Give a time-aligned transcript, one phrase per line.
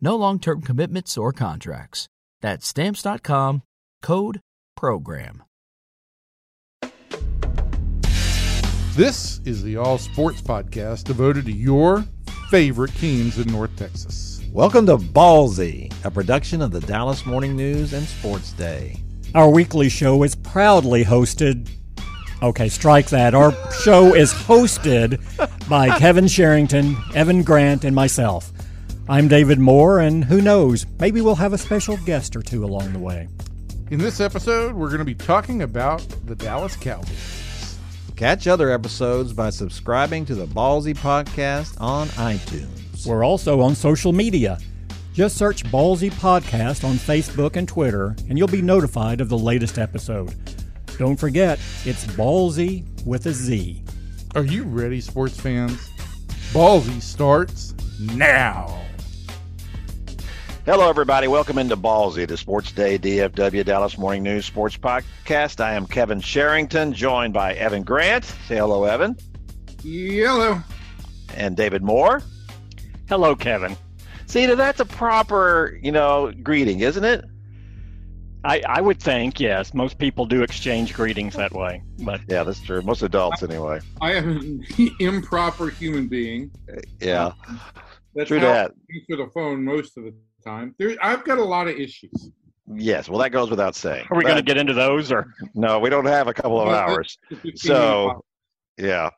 [0.00, 2.06] No long term commitments or contracts.
[2.40, 3.62] That's stamps.com
[4.00, 4.40] code
[4.76, 5.42] program.
[8.94, 12.04] This is the All Sports Podcast devoted to your
[12.48, 14.40] favorite teams in North Texas.
[14.52, 19.02] Welcome to Ballzy, a production of the Dallas Morning News and Sports Day.
[19.34, 21.68] Our weekly show is proudly hosted.
[22.40, 23.34] Okay, strike that.
[23.34, 25.18] Our show is hosted
[25.68, 28.52] by Kevin Sherrington, Evan Grant, and myself.
[29.10, 32.92] I'm David Moore, and who knows, maybe we'll have a special guest or two along
[32.92, 33.26] the way.
[33.90, 37.78] In this episode, we're going to be talking about the Dallas Cowboys.
[38.16, 43.06] Catch other episodes by subscribing to the Ballzy Podcast on iTunes.
[43.06, 44.58] We're also on social media.
[45.14, 49.78] Just search Ballzy Podcast on Facebook and Twitter, and you'll be notified of the latest
[49.78, 50.34] episode.
[50.98, 53.82] Don't forget, it's Ballzy with a Z.
[54.34, 55.88] Are you ready, sports fans?
[56.52, 58.82] Ballzy starts now.
[60.68, 61.28] Hello, everybody.
[61.28, 65.64] Welcome into Ballzy, the Sports Day DFW Dallas Morning News Sports Podcast.
[65.64, 68.26] I am Kevin Sherrington, joined by Evan Grant.
[68.46, 69.16] Say hello, Evan.
[69.82, 70.60] Hello.
[71.34, 72.20] And David Moore.
[73.08, 73.78] Hello, Kevin.
[74.26, 77.24] See, that's a proper, you know, greeting, isn't it?
[78.44, 79.72] I, I would think, yes.
[79.72, 81.82] Most people do exchange greetings that way.
[82.00, 82.82] But yeah, that's true.
[82.82, 83.80] Most adults, anyway.
[84.02, 84.36] I am
[84.76, 86.50] an improper human being.
[87.00, 87.32] Yeah.
[88.14, 88.72] That's True how that.
[88.72, 90.12] I answer the phone most of the
[90.44, 90.74] time.
[90.78, 92.30] There, I've got a lot of issues.
[92.74, 94.06] Yes, well, that goes without saying.
[94.10, 95.32] are we going to get into those or?
[95.54, 97.18] No, we don't have a couple of hours.
[97.30, 98.24] the 15 minute So,
[98.76, 99.10] yeah.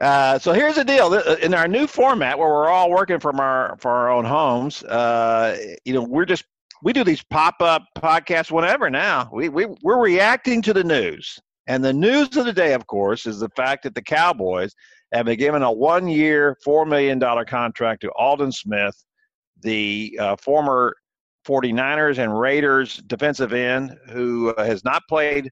[0.00, 1.14] Uh, so here's the deal.
[1.14, 5.56] In our new format, where we're all working from our from our own homes, uh,
[5.84, 6.44] you know, we're just
[6.82, 9.28] we do these pop up podcasts whenever now.
[9.32, 13.26] We we we're reacting to the news, and the news of the day, of course,
[13.26, 14.74] is the fact that the Cowboys
[15.12, 18.94] have been given a one year, four million dollar contract to Aldon Smith,
[19.62, 20.94] the uh, former
[21.46, 25.50] 49ers and Raiders defensive end who uh, has not played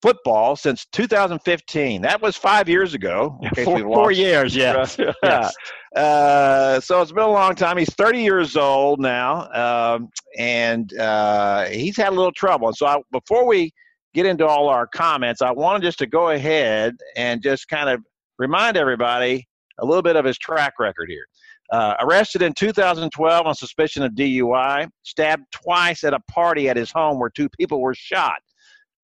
[0.00, 2.02] football since 2015.
[2.02, 3.38] That was five years ago.
[3.64, 4.98] Four, four years, yes.
[5.22, 5.54] yes.
[5.94, 7.76] Uh, so it's been a long time.
[7.76, 12.72] He's 30 years old now, um, and uh, he's had a little trouble.
[12.72, 13.72] So I, before we
[14.14, 18.00] get into all our comments, I wanted just to go ahead and just kind of
[18.38, 19.46] remind everybody
[19.78, 21.26] a little bit of his track record here.
[21.70, 26.90] Uh, arrested in 2012 on suspicion of DUI, stabbed twice at a party at his
[26.90, 28.38] home where two people were shot.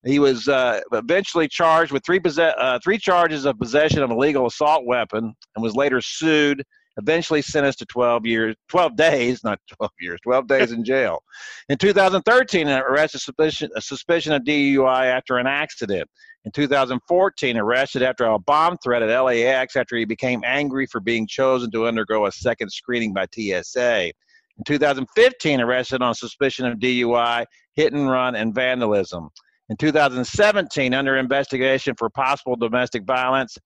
[0.03, 4.45] He was uh, eventually charged with three, uh, three charges of possession of a legal
[4.45, 6.63] assault weapon and was later sued,
[6.97, 11.19] eventually sentenced to 12 years, 12 days, not 12 years, 12 days in jail.
[11.69, 16.07] In 2013, arrested suspicion, a suspicion of DUI after an accident.
[16.45, 21.25] In 2014, arrested after a bomb threat at LAX after he became angry for being
[21.25, 24.11] chosen to undergo a second screening by TSA.
[24.57, 29.29] In 2015, arrested on suspicion of DUI, hit and run, and vandalism.
[29.69, 33.57] In 2017, under investigation for possible domestic violence,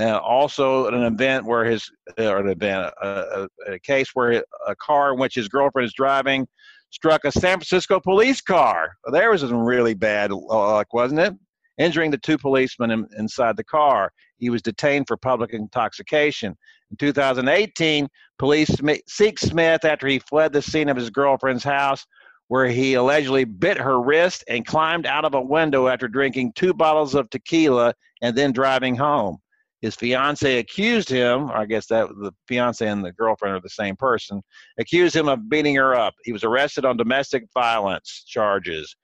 [0.00, 1.84] uh, also an event where his,
[2.16, 5.92] or an event, a, a, a case where a car in which his girlfriend is
[5.92, 6.48] driving
[6.90, 8.96] struck a San Francisco police car.
[9.12, 11.34] There was some really bad luck, wasn't it?
[11.78, 14.12] Injuring the two policemen in, inside the car.
[14.38, 16.56] He was detained for public intoxication.
[16.90, 18.08] In 2018,
[18.38, 18.70] police
[19.08, 22.04] seek Smith after he fled the scene of his girlfriend's house,
[22.48, 26.74] where he allegedly bit her wrist and climbed out of a window after drinking two
[26.74, 29.38] bottles of tequila and then driving home.
[29.80, 33.96] His fiance accused him, I guess that the fiance and the girlfriend are the same
[33.96, 34.40] person,
[34.78, 36.14] accused him of beating her up.
[36.24, 38.94] He was arrested on domestic violence charges.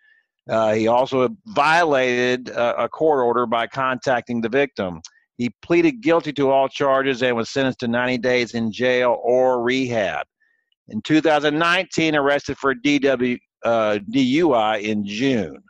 [0.48, 5.00] Uh, he also violated uh, a court order by contacting the victim.
[5.36, 9.62] He pleaded guilty to all charges and was sentenced to 90 days in jail or
[9.62, 10.26] rehab.
[10.88, 15.62] In 2019, arrested for DW, uh, DUI in June.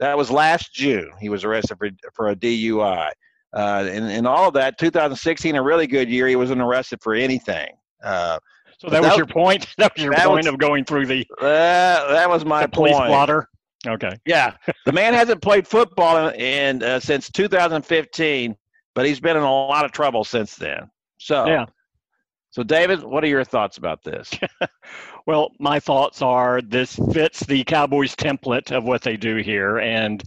[0.00, 1.10] That was last June.
[1.20, 3.10] He was arrested for, for a DUI.
[3.56, 6.26] Uh, and, and all of that, 2016, a really good year.
[6.28, 7.70] He wasn't arrested for anything.
[8.02, 8.38] Uh,
[8.78, 9.66] so that, that was your point.
[9.78, 11.26] That was your that point was, of going through the.
[11.40, 13.08] That was my police point.
[13.08, 13.48] blotter.
[13.88, 14.16] Okay.
[14.26, 14.54] Yeah,
[14.84, 18.56] the man hasn't played football in, in uh, since 2015,
[18.94, 20.90] but he's been in a lot of trouble since then.
[21.18, 21.66] So yeah.
[22.50, 24.30] So David, what are your thoughts about this?
[25.26, 30.22] well, my thoughts are this fits the Cowboys template of what they do here, and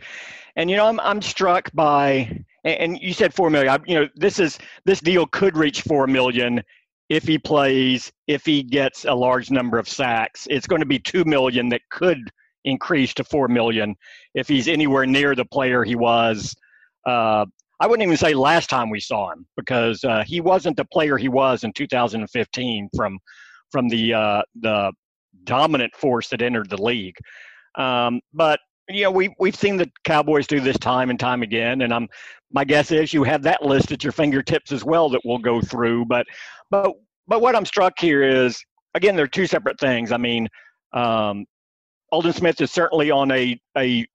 [0.56, 3.74] and you know I'm I'm struck by and you said four million.
[3.74, 6.64] I, You know this is this deal could reach four million
[7.12, 10.98] if he plays, if he gets a large number of sacks, it's going to be
[10.98, 12.32] two million that could
[12.66, 13.96] increase to four million
[14.36, 16.56] if he's anywhere near the player he was.
[17.06, 17.46] Uh,
[17.80, 21.18] I wouldn't even say last time we saw him because uh, he wasn't the player
[21.18, 23.18] he was in 2015 from
[23.72, 24.92] from the uh, the
[25.46, 27.16] dominant force that entered the league.
[27.76, 28.60] Um, but
[28.90, 32.08] you know, we we've seen the Cowboys do this time and time again, and I'm
[32.52, 35.62] my guess is you have that list at your fingertips as well that we'll go
[35.62, 36.06] through.
[36.06, 36.26] But
[36.70, 36.94] but
[37.28, 38.64] but what I'm struck here is
[38.94, 40.12] again, they're two separate things.
[40.12, 40.48] I mean,
[40.94, 41.46] um,
[42.12, 44.06] Aldon Smith is certainly on a a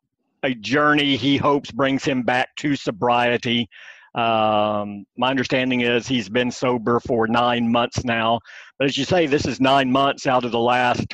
[0.43, 3.69] a journey he hopes brings him back to sobriety.
[4.15, 8.41] Um, my understanding is he's been sober for nine months now.
[8.79, 11.07] But as you say, this is nine months out of the last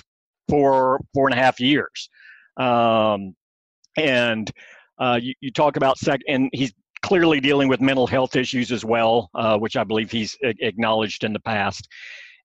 [0.48, 2.08] four four and a half years.
[2.56, 3.34] Um,
[3.96, 4.50] and
[4.98, 8.84] uh, you, you, talk about sec, and he's clearly dealing with mental health issues as
[8.84, 11.88] well, uh, which I believe he's acknowledged in the past.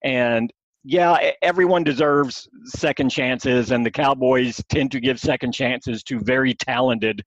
[0.04, 0.52] And
[0.84, 6.54] yeah, everyone deserves second chances, and the Cowboys tend to give second chances to very
[6.54, 7.22] talented,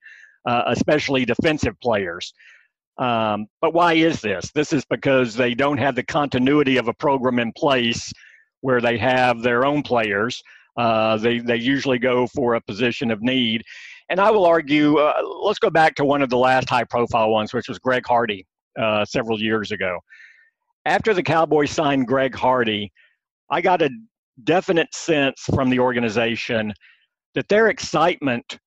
[0.47, 2.32] uh, especially defensive players.
[2.99, 4.50] Um, but why is this?
[4.52, 8.12] This is because they don't have the continuity of a program in place
[8.61, 10.43] where they have their own players.
[10.76, 13.62] Uh, they they usually go for a position of need,
[14.11, 17.31] and I will argue, uh, let's go back to one of the last high profile
[17.31, 18.46] ones, which was Greg Hardy
[18.79, 19.99] uh, several years ago.
[20.85, 22.93] After the Cowboys signed Greg Hardy,
[23.50, 23.91] I got a
[24.44, 26.73] definite sense from the organization
[27.35, 28.58] that their excitement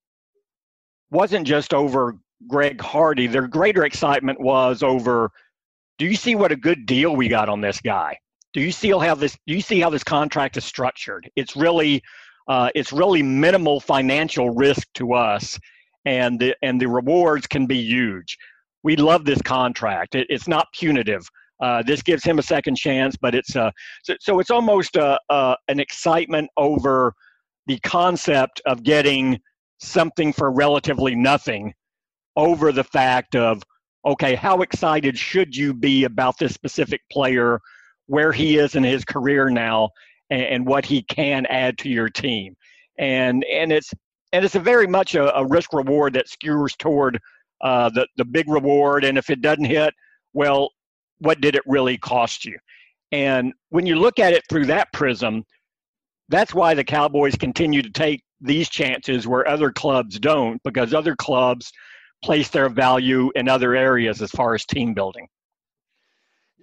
[1.11, 3.27] wasn't just over Greg Hardy.
[3.27, 5.31] Their greater excitement was over
[5.99, 8.17] do you see what a good deal we got on this guy?
[8.53, 11.29] Do you see how this do you see how this contract is structured?
[11.35, 12.01] It's really
[12.47, 15.57] uh, it's really minimal financial risk to us,
[16.05, 18.37] and the, and the rewards can be huge.
[18.83, 20.15] We love this contract.
[20.15, 21.27] It, it's not punitive.
[21.63, 23.71] Uh, this gives him a second chance, but it's uh,
[24.03, 27.13] so, so it's almost a, a, an excitement over
[27.67, 29.39] the concept of getting
[29.79, 31.73] something for relatively nothing
[32.35, 33.63] over the fact of
[34.05, 37.61] okay, how excited should you be about this specific player,
[38.07, 39.89] where he is in his career now,
[40.29, 42.57] and, and what he can add to your team.
[42.99, 43.93] And and it's
[44.33, 47.21] and it's a very much a, a risk reward that skewers toward
[47.61, 49.05] uh, the the big reward.
[49.05, 49.93] And if it doesn't hit,
[50.33, 50.69] well,
[51.19, 52.57] what did it really cost you?
[53.11, 55.43] And when you look at it through that prism,
[56.29, 61.15] that's why the Cowboys continue to take these chances where other clubs don't, because other
[61.15, 61.71] clubs
[62.23, 65.27] place their value in other areas as far as team building.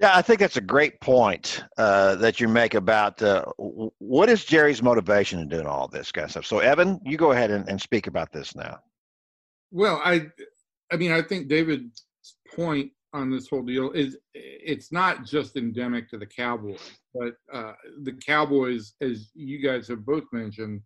[0.00, 4.46] Yeah, I think that's a great point uh, that you make about uh, what is
[4.46, 6.46] Jerry's motivation in doing all this kind of stuff.
[6.46, 8.78] So, Evan, you go ahead and, and speak about this now.
[9.70, 10.26] Well, I,
[10.90, 12.06] I mean, I think David's
[12.56, 17.72] point on this whole deal is it's not just endemic to the Cowboys, but uh,
[18.02, 20.82] the Cowboys, as you guys have both mentioned,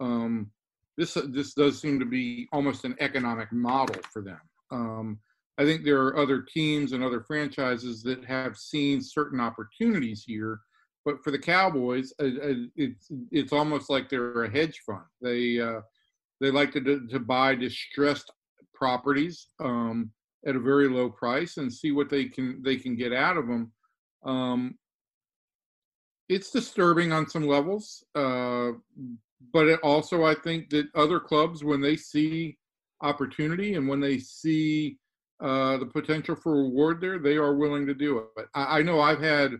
[0.00, 0.50] um,
[0.96, 4.40] this this does seem to be almost an economic model for them.
[4.70, 5.18] Um,
[5.58, 10.60] I think there are other teams and other franchises that have seen certain opportunities here,
[11.04, 15.04] but for the Cowboys, uh, uh, it's it's almost like they're a hedge fund.
[15.20, 15.80] They uh,
[16.40, 18.30] they like to to buy distressed
[18.74, 20.10] properties um,
[20.46, 23.46] at a very low price and see what they can they can get out of
[23.46, 23.72] them.
[24.24, 24.78] Um,
[26.28, 28.70] it's disturbing on some levels, uh,
[29.52, 32.56] but it also I think that other clubs when they see
[33.02, 34.98] opportunity and when they see
[35.42, 38.46] uh, the potential for reward there, they are willing to do it.
[38.54, 39.56] I, I know I've had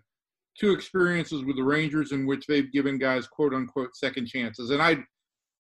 [0.59, 4.81] two experiences with the Rangers in which they've given guys quote unquote second chances, and
[4.81, 5.03] I'd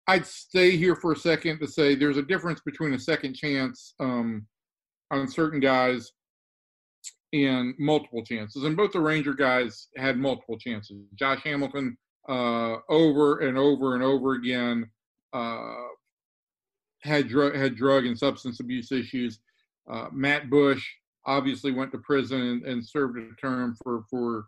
[0.08, 3.94] I'd stay here for a second to say there's a difference between a second chance
[3.98, 4.46] um,
[5.10, 6.12] on certain guys
[7.32, 8.64] and multiple chances.
[8.64, 10.96] And both the Ranger guys had multiple chances.
[11.14, 11.96] Josh Hamilton
[12.28, 14.90] uh, over and over and over again
[15.32, 15.74] uh,
[17.02, 19.38] had drug had drug and substance abuse issues.
[19.90, 20.84] Uh, Matt Bush
[21.24, 24.46] obviously went to prison and, and, served a term for for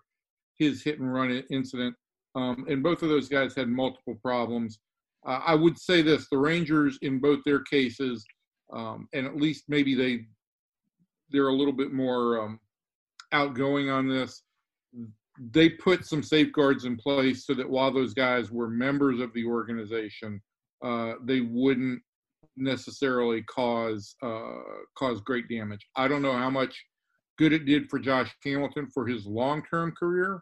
[0.59, 1.95] his hit and run incident.
[2.35, 4.79] Um, and both of those guys had multiple problems.
[5.27, 8.25] Uh, I would say this: the Rangers, in both their cases,
[8.73, 10.27] um, and at least maybe they
[11.31, 12.61] they're a little bit more um,
[13.33, 14.43] outgoing on this.
[15.53, 19.45] They put some safeguards in place so that while those guys were members of the
[19.45, 20.41] organization,
[20.83, 22.03] uh, they wouldn't
[22.57, 24.63] necessarily cause uh,
[24.97, 25.87] cause great damage.
[25.97, 26.85] I don't know how much
[27.39, 30.41] good it did for Josh Hamilton for his long term career,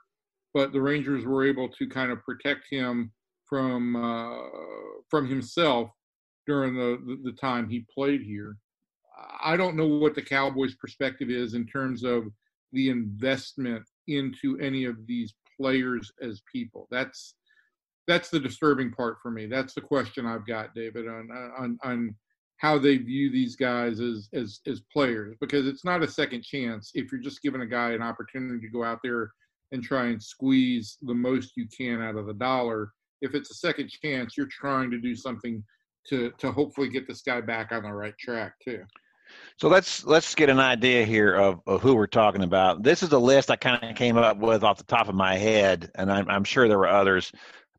[0.54, 3.12] but the Rangers were able to kind of protect him
[3.44, 4.48] from uh,
[5.10, 5.90] from himself
[6.46, 8.56] during the, the, the time he played here.
[9.40, 12.24] I don't know what the Cowboys' perspective is in terms of
[12.72, 16.86] the investment into any of these players as people.
[16.90, 17.34] That's
[18.06, 19.46] that's the disturbing part for me.
[19.46, 22.14] That's the question I've got, David, on on on
[22.58, 26.90] how they view these guys as as as players because it's not a second chance
[26.94, 29.32] if you're just giving a guy an opportunity to go out there
[29.72, 32.92] and try and squeeze the most you can out of the dollar.
[33.20, 35.62] If it's a second chance, you're trying to do something
[36.08, 38.84] to to hopefully get this guy back on the right track too.
[39.58, 42.82] So let's let's get an idea here of, of who we're talking about.
[42.82, 45.36] This is a list I kind of came up with off the top of my
[45.36, 47.32] head, and I'm, I'm sure there were others,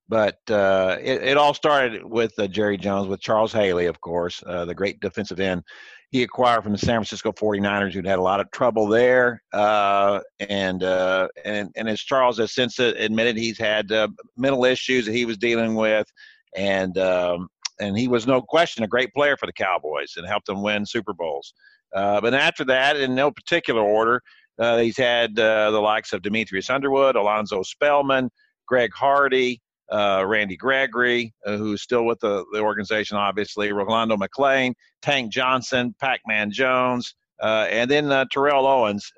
[0.10, 4.42] but uh, it, it, all started with uh, Jerry Jones, with Charles Haley, of course,
[4.48, 5.64] uh, the great defensive end
[6.10, 9.42] he acquired from the San Francisco 49ers, who'd had a lot of trouble there.
[9.52, 15.06] Uh, and, uh, and, and as Charles has since admitted, he's had uh, mental issues
[15.06, 16.08] that he was dealing with.
[16.56, 20.48] And um, and he was no question a great player for the Cowboys and helped
[20.48, 21.53] them win Super Bowls.
[21.96, 24.22] Uh, but after that, in no particular order,
[24.60, 28.29] uh, he's had uh, the likes of Demetrius Underwood, Alonzo Spellman,
[28.67, 34.74] Greg Hardy, uh, Randy Gregory, uh, who's still with the, the organization, obviously, Rolando McClain,
[35.01, 39.12] Tank Johnson, Pac-Man Jones, uh, and then Terrell Owens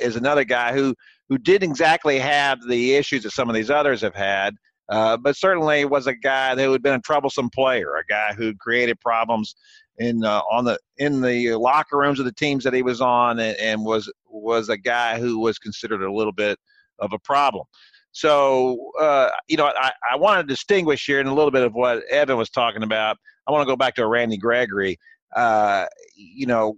[0.00, 0.94] is another guy who
[1.28, 4.54] who didn't exactly have the issues that some of these others have had,
[4.88, 8.54] uh, but certainly was a guy who had been a troublesome player, a guy who
[8.54, 9.54] created problems
[9.98, 13.38] in uh, on the in the locker rooms of the teams that he was on,
[13.38, 16.58] and, and, was was a guy who was considered a little bit
[17.00, 17.64] of a problem.
[18.12, 21.74] So uh, you know, I, I want to distinguish here in a little bit of
[21.74, 23.18] what Evan was talking about.
[23.46, 24.98] I want to go back to Randy Gregory.
[25.36, 26.76] Uh, you know,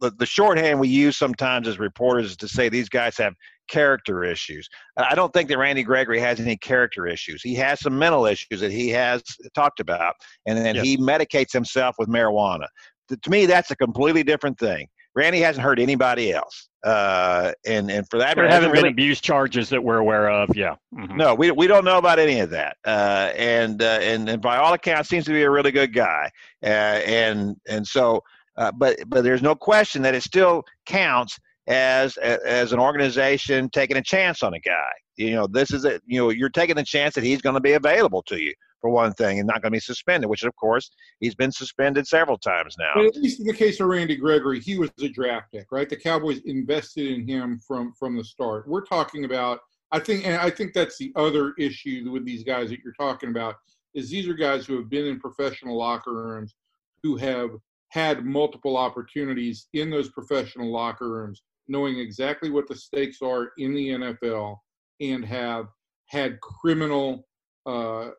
[0.00, 3.34] the, the shorthand we use sometimes as reporters is to say these guys have
[3.68, 4.68] character issues.
[4.96, 7.42] I don't think that Randy Gregory has any character issues.
[7.42, 9.22] He has some mental issues that he has
[9.54, 10.14] talked about,
[10.46, 10.84] and then yes.
[10.84, 12.66] he medicates himself with marijuana.
[13.08, 14.88] To me, that's a completely different thing.
[15.16, 19.20] Randy hasn't hurt anybody else, uh, and and for that, there haven't really, been abuse
[19.20, 20.50] charges that we're aware of.
[20.56, 21.16] Yeah, mm-hmm.
[21.16, 22.76] no, we we don't know about any of that.
[22.84, 26.32] Uh, and uh, and and by all accounts, seems to be a really good guy.
[26.64, 28.22] Uh, and and so,
[28.56, 33.96] uh, but but there's no question that it still counts as as an organization taking
[33.96, 34.90] a chance on a guy.
[35.16, 36.02] You know, this is it.
[36.06, 38.90] You know, you're taking a chance that he's going to be available to you for
[38.90, 40.28] one thing, and not going to be suspended.
[40.28, 42.92] Which, of course, he's been suspended several times now.
[42.94, 45.88] But at least in the case of Randy Gregory, he was a draft pick, right?
[45.88, 48.68] The Cowboys invested in him from from the start.
[48.68, 49.60] We're talking about.
[49.92, 53.28] I think, and I think that's the other issue with these guys that you're talking
[53.28, 53.54] about
[53.94, 56.56] is these are guys who have been in professional locker rooms,
[57.04, 57.50] who have
[57.94, 63.72] had multiple opportunities in those professional locker rooms knowing exactly what the stakes are in
[63.72, 64.56] the NFL
[65.00, 65.66] and have
[66.06, 67.24] had criminal
[67.66, 68.10] uh,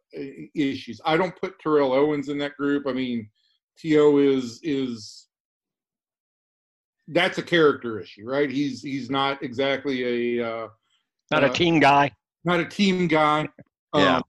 [0.55, 1.01] issues.
[1.05, 2.88] I don't put Terrell Owens in that group.
[2.88, 3.29] I mean,
[3.77, 4.17] T.O.
[4.17, 5.27] is is
[7.10, 8.50] that's a character issue, right?
[8.50, 10.67] He's he's not exactly a uh,
[11.32, 12.12] not a uh, team guy.
[12.46, 13.50] Not a team guy.
[13.94, 14.17] yeah.
[14.17, 14.24] Um,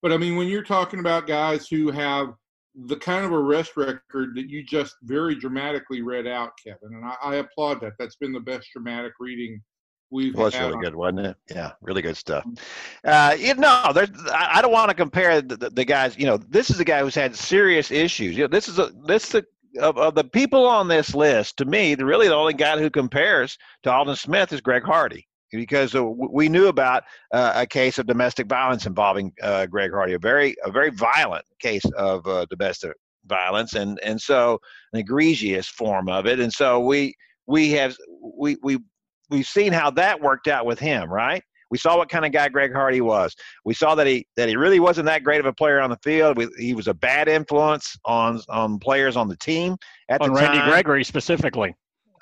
[0.00, 2.34] but I mean, when you're talking about guys who have
[2.74, 7.14] the kind of arrest record that you just very dramatically read out, Kevin, and I,
[7.22, 7.92] I applaud that.
[7.98, 9.60] That's been the best dramatic reading
[10.10, 10.34] we've.
[10.34, 11.36] Well, really good, wasn't it?
[11.50, 12.46] Yeah, really good stuff.
[13.04, 16.16] Uh, you know, there's, I don't want to compare the, the, the, guys.
[16.16, 18.36] You know, this is a guy who's had serious issues.
[18.36, 21.58] You know, this is a this is a, of, of the people on this list.
[21.58, 25.26] To me, the really the only guy who compares to Aldon Smith is Greg Hardy
[25.52, 30.14] because uh, we knew about uh, a case of domestic violence involving uh, Greg Hardy,
[30.14, 32.92] a very a very violent case of uh, domestic
[33.26, 34.58] violence, and and so
[34.92, 37.14] an egregious form of it, and so we
[37.46, 38.78] we have we we
[39.30, 41.42] we've seen how that worked out with him, right?
[41.70, 43.34] We saw what kind of guy Greg Hardy was.
[43.64, 45.98] We saw that he that he really wasn't that great of a player on the
[46.02, 46.36] field.
[46.36, 49.76] We, he was a bad influence on on players on the team
[50.10, 50.68] at on the Randy time.
[50.68, 51.74] Gregory specifically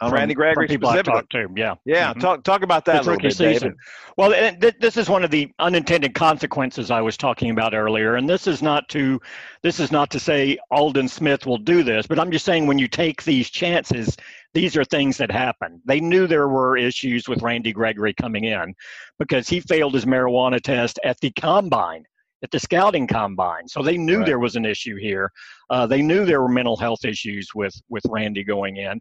[0.09, 1.49] from, Randy Gregory people talked to.
[1.55, 2.11] Yeah, yeah.
[2.11, 2.21] Mm-hmm.
[2.21, 3.69] Talk talk about that a little bit, season.
[3.69, 3.77] David.
[4.17, 8.29] Well, th- this is one of the unintended consequences I was talking about earlier, and
[8.29, 9.21] this is not to
[9.63, 12.79] this is not to say Aldon Smith will do this, but I'm just saying when
[12.79, 14.17] you take these chances,
[14.55, 15.81] these are things that happen.
[15.85, 18.75] They knew there were issues with Randy Gregory coming in
[19.19, 22.05] because he failed his marijuana test at the combine.
[22.43, 23.69] At the scouting combine.
[23.69, 24.27] So they knew right.
[24.27, 25.31] there was an issue here.
[25.69, 29.01] Uh, they knew there were mental health issues with with Randy going in,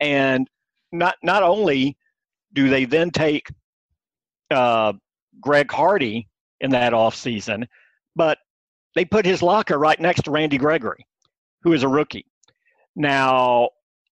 [0.00, 0.48] and
[0.92, 1.96] not not only
[2.52, 3.48] do they then take
[4.50, 4.92] uh,
[5.40, 6.28] Greg Hardy
[6.60, 7.66] in that off season,
[8.16, 8.38] but
[8.94, 11.06] they put his locker right next to Randy Gregory,
[11.62, 12.26] who is a rookie.
[12.96, 13.70] Now,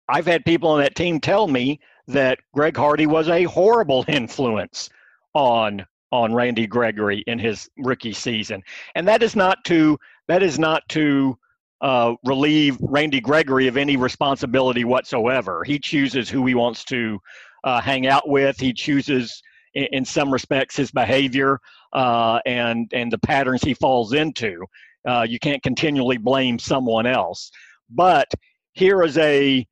[0.08, 4.90] I've had people on that team tell me that Greg Hardy was a horrible influence
[5.34, 8.62] on on Randy Gregory in his rookie season,
[8.94, 9.98] and that is not to
[10.28, 11.38] that is not to
[11.80, 15.62] uh, relieve Randy Gregory of any responsibility whatsoever.
[15.64, 17.18] He chooses who he wants to
[17.64, 18.58] uh, hang out with.
[18.58, 19.42] He chooses,
[19.74, 21.60] in, in some respects, his behavior
[21.92, 24.64] uh, and and the patterns he falls into.
[25.06, 27.50] Uh, you can't continually blame someone else.
[27.90, 28.28] But
[28.72, 29.66] here is a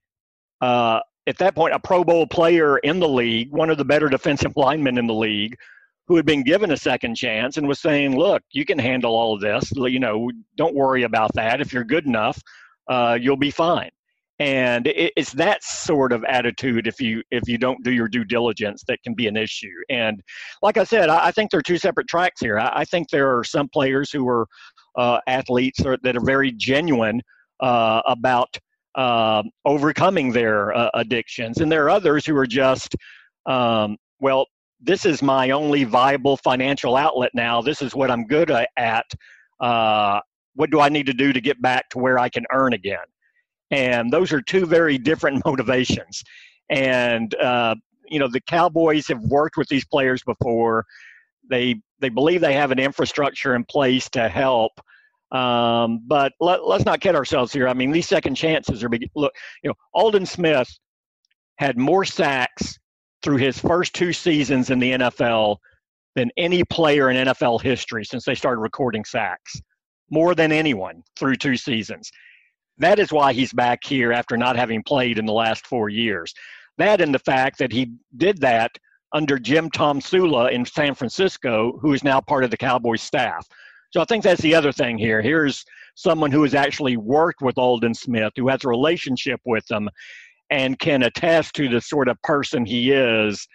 [0.60, 4.08] uh, at that point a Pro Bowl player in the league, one of the better
[4.08, 5.56] defensive linemen in the league,
[6.06, 9.34] who had been given a second chance and was saying, "Look, you can handle all
[9.34, 9.72] of this.
[9.74, 11.60] You know, don't worry about that.
[11.60, 12.40] If you're good enough,
[12.88, 13.90] uh, you'll be fine."
[14.40, 18.24] And it, it's that sort of attitude if you if you don't do your due
[18.24, 19.68] diligence that can be an issue.
[19.88, 20.20] And
[20.60, 22.58] like I said, I, I think there are two separate tracks here.
[22.58, 24.46] I, I think there are some players who are
[24.96, 27.20] uh, athletes that are very genuine
[27.60, 28.58] uh, about
[28.96, 32.94] uh, overcoming their uh, addictions, and there are others who are just
[33.46, 34.46] um, well
[34.84, 37.62] this is my only viable financial outlet now.
[37.62, 39.06] This is what I'm good at.
[39.60, 40.20] Uh,
[40.54, 43.04] what do I need to do to get back to where I can earn again?
[43.70, 46.22] And those are two very different motivations.
[46.70, 47.74] And, uh,
[48.08, 50.84] you know, the Cowboys have worked with these players before.
[51.48, 54.72] They, they believe they have an infrastructure in place to help.
[55.32, 57.66] Um, but let, us not kid ourselves here.
[57.66, 59.08] I mean, these second chances are big.
[59.16, 60.68] Look, you know, Aldon Smith
[61.56, 62.78] had more sacks
[63.24, 65.56] through his first two seasons in the NFL
[66.14, 69.60] than any player in NFL history since they started recording sacks.
[70.10, 72.10] More than anyone through two seasons.
[72.76, 76.34] That is why he's back here after not having played in the last four years.
[76.76, 78.70] That and the fact that he did that
[79.14, 83.46] under Jim Tomsula in San Francisco, who is now part of the Cowboys staff.
[83.90, 85.22] So I think that's the other thing here.
[85.22, 89.88] Here's someone who has actually worked with Aldon Smith, who has a relationship with him,
[90.50, 93.46] and can attest to the sort of person he is.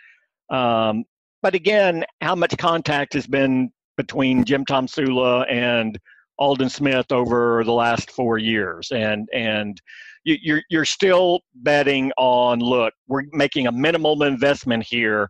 [0.50, 1.04] Um,
[1.42, 5.98] but again, how much contact has been between Jim Tomsula and
[6.40, 9.80] Aldon Smith over the last four years, and and
[10.24, 15.30] you, you're you're still betting on look, we're making a minimal investment here,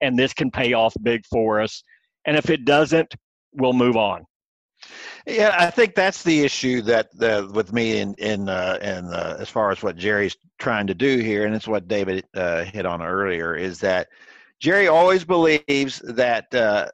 [0.00, 1.82] and this can pay off big for us.
[2.26, 3.14] And if it doesn't,
[3.54, 4.24] we'll move on.
[5.26, 9.36] Yeah, I think that's the issue that uh, with me in in uh, in uh,
[9.38, 12.86] as far as what Jerry's trying to do here, and it's what David uh, hit
[12.86, 14.08] on earlier, is that
[14.60, 16.88] Jerry always believes that uh,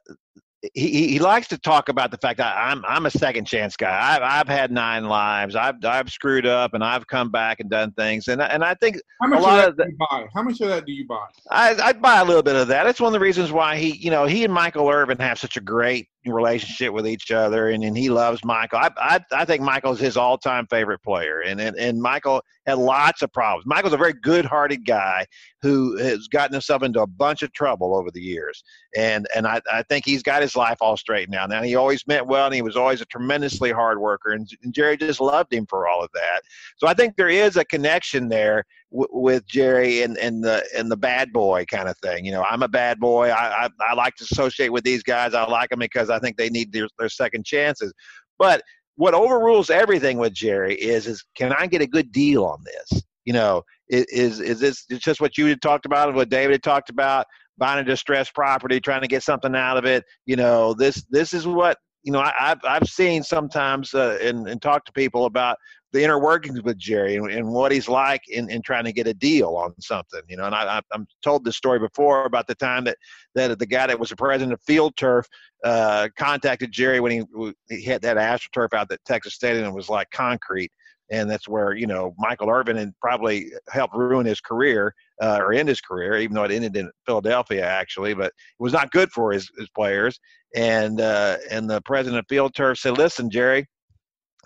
[0.73, 4.15] he, he likes to talk about the fact that I'm I'm a second chance guy.
[4.15, 5.55] I've I've had nine lives.
[5.55, 8.27] I've I've screwed up and I've come back and done things.
[8.27, 10.25] And and I think how much a lot of, that of the, buy?
[10.33, 11.25] How much of that do you buy?
[11.51, 12.83] I I'd buy a little bit of that.
[12.83, 15.57] That's one of the reasons why he you know he and Michael Irvin have such
[15.57, 18.79] a great relationship with each other, and, and he loves Michael.
[18.79, 22.77] I, I I think Michael's his all time favorite player, and, and and Michael had
[22.77, 23.65] lots of problems.
[23.65, 25.25] Michael's a very good hearted guy
[25.67, 28.63] who has gotten himself into a bunch of trouble over the years,
[28.95, 31.45] and and I, I think he's got his life all straight now.
[31.45, 34.73] Now he always meant well, and he was always a tremendously hard worker, and, and
[34.73, 36.41] Jerry just loved him for all of that.
[36.77, 40.97] So I think there is a connection there with Jerry and, and the and the
[40.97, 42.25] bad boy kind of thing.
[42.25, 43.29] You know, I'm a bad boy.
[43.29, 45.33] I, I, I like to associate with these guys.
[45.33, 47.93] I like them because I think they need their, their second chances.
[48.39, 48.61] But
[48.95, 53.03] what overrules everything with Jerry is is can I get a good deal on this?
[53.27, 56.89] You know, is is this just what you had talked about what David had talked
[56.89, 57.25] about?
[57.57, 60.05] Buying a distressed property, trying to get something out of it.
[60.25, 62.21] You know, this this is what you know.
[62.21, 65.57] I, have I've seen sometimes uh, and and talk to people about
[65.91, 69.07] the inner workings with Jerry and, and what he's like in, in trying to get
[69.07, 70.45] a deal on something, you know.
[70.45, 72.97] And I, I'm told this story before about the time that,
[73.35, 75.27] that the guy that was the president of Field Turf
[75.65, 79.89] uh, contacted Jerry when he, he had that AstroTurf out at Texas Stadium and was
[79.89, 80.71] like concrete.
[81.09, 85.53] And that's where, you know, Michael Irvin and probably helped ruin his career uh, or
[85.53, 88.13] end his career, even though it ended in Philadelphia, actually.
[88.13, 90.19] But it was not good for his, his players.
[90.55, 93.65] And, uh, and the president of Field Turf said, listen, Jerry,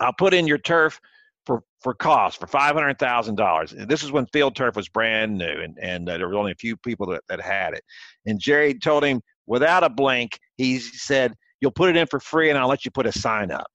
[0.00, 1.00] I'll put in your turf–
[1.46, 3.74] for for cost for five hundred thousand dollars.
[3.76, 6.56] This is when field turf was brand new, and and uh, there were only a
[6.56, 7.82] few people that, that had it.
[8.26, 12.50] And Jerry told him without a blink, he said, "You'll put it in for free,
[12.50, 13.70] and I'll let you put a sign up."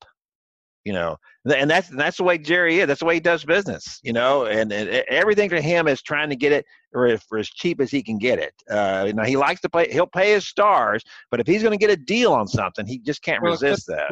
[0.87, 1.17] You know,
[1.53, 2.87] and that's and that's the way Jerry is.
[2.87, 3.99] That's the way he does business.
[4.03, 7.49] You know, and, and everything for him is trying to get it or for as
[7.49, 8.53] cheap as he can get it.
[8.71, 9.91] Uh, now he likes to pay.
[9.91, 12.99] He'll pay his stars, but if he's going to get a deal on something, he
[12.99, 14.07] just can't well, resist that.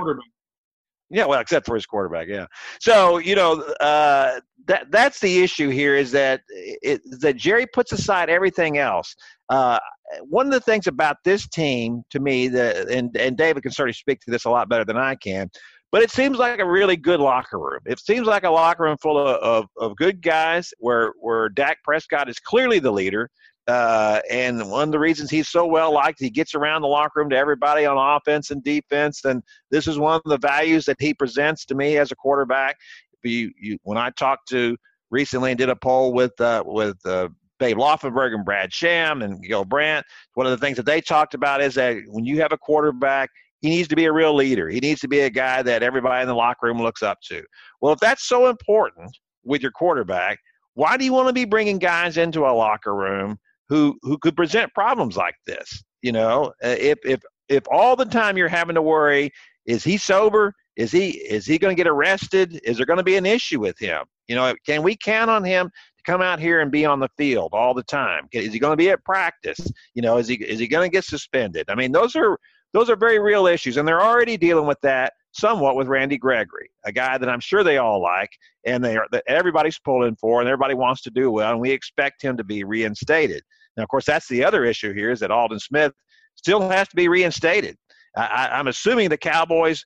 [1.10, 2.48] Yeah, well, except for his quarterback, yeah.
[2.82, 7.94] So you know uh, that that's the issue here is that it, that Jerry puts
[7.94, 9.16] aside everything else.
[9.48, 9.80] Uh,
[10.28, 13.94] one of the things about this team, to me, that and and David can certainly
[13.94, 15.50] speak to this a lot better than I can,
[15.95, 17.79] but it seems like a really good locker room.
[17.86, 21.81] It seems like a locker room full of, of, of good guys where where Dak
[21.86, 23.29] Prescott is clearly the leader.
[23.65, 27.21] Uh, and one of the reasons he's so well liked, he gets around the locker
[27.21, 29.23] room to everybody on offense and defense.
[29.23, 32.75] And this is one of the values that he presents to me as a quarterback.
[33.23, 34.75] You, you, when I talked to
[35.12, 39.41] recently and did a poll with uh, with uh, Babe Laufenberg and Brad Sham and
[39.41, 42.51] Gil Brandt, one of the things that they talked about is that when you have
[42.51, 43.29] a quarterback,
[43.65, 44.69] he needs to be a real leader.
[44.69, 47.43] He needs to be a guy that everybody in the locker room looks up to.
[47.82, 50.39] Well, if that's so important with your quarterback,
[50.73, 54.36] why do you want to be bringing guys into a locker room who who could
[54.36, 55.84] present problems like this.
[56.01, 59.32] You know, uh, if if if all the time you're having to worry,
[59.65, 60.54] is he sober?
[60.75, 62.60] Is he is he going to get arrested?
[62.63, 64.04] Is there going to be an issue with him?
[64.28, 67.10] You know, can we count on him to come out here and be on the
[67.17, 68.28] field all the time?
[68.32, 69.60] Is he going to be at practice?
[69.93, 71.69] You know, is he is he going to get suspended?
[71.69, 72.38] I mean, those are
[72.76, 76.70] those are very real issues, and they're already dealing with that somewhat with Randy Gregory,
[76.86, 78.30] a guy that I'm sure they all like,
[78.66, 81.72] and they are that everybody's pulling for, and everybody wants to do well, and we
[81.72, 83.42] expect him to be reinstated.
[83.78, 85.94] Now, of course, that's the other issue here is that Aldon Smith
[86.36, 87.78] still has to be reinstated.
[88.18, 89.86] I, am assuming the Cowboys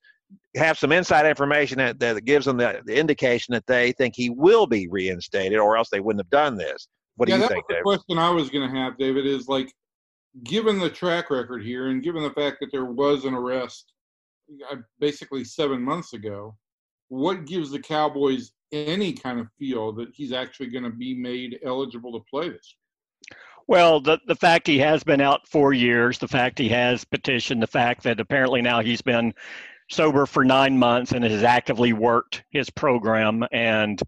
[0.55, 4.31] have some inside information that, that gives them the, the, indication that they think he
[4.31, 6.87] will be reinstated, or else they wouldn't have done this.
[7.17, 7.81] What yeah, do you that think, was David?
[7.85, 9.71] The question I was going to have, David, is like,
[10.43, 13.93] given the track record here, and given the fact that there was an arrest
[14.71, 16.55] uh, basically seven months ago,
[17.09, 21.59] what gives the Cowboys any kind of feel that he's actually going to be made
[21.65, 22.75] eligible to play this?
[23.67, 27.61] Well, the the fact he has been out four years, the fact he has petitioned,
[27.61, 29.33] the fact that apparently now he's been
[29.91, 34.01] sober for nine months and has actively worked his program, and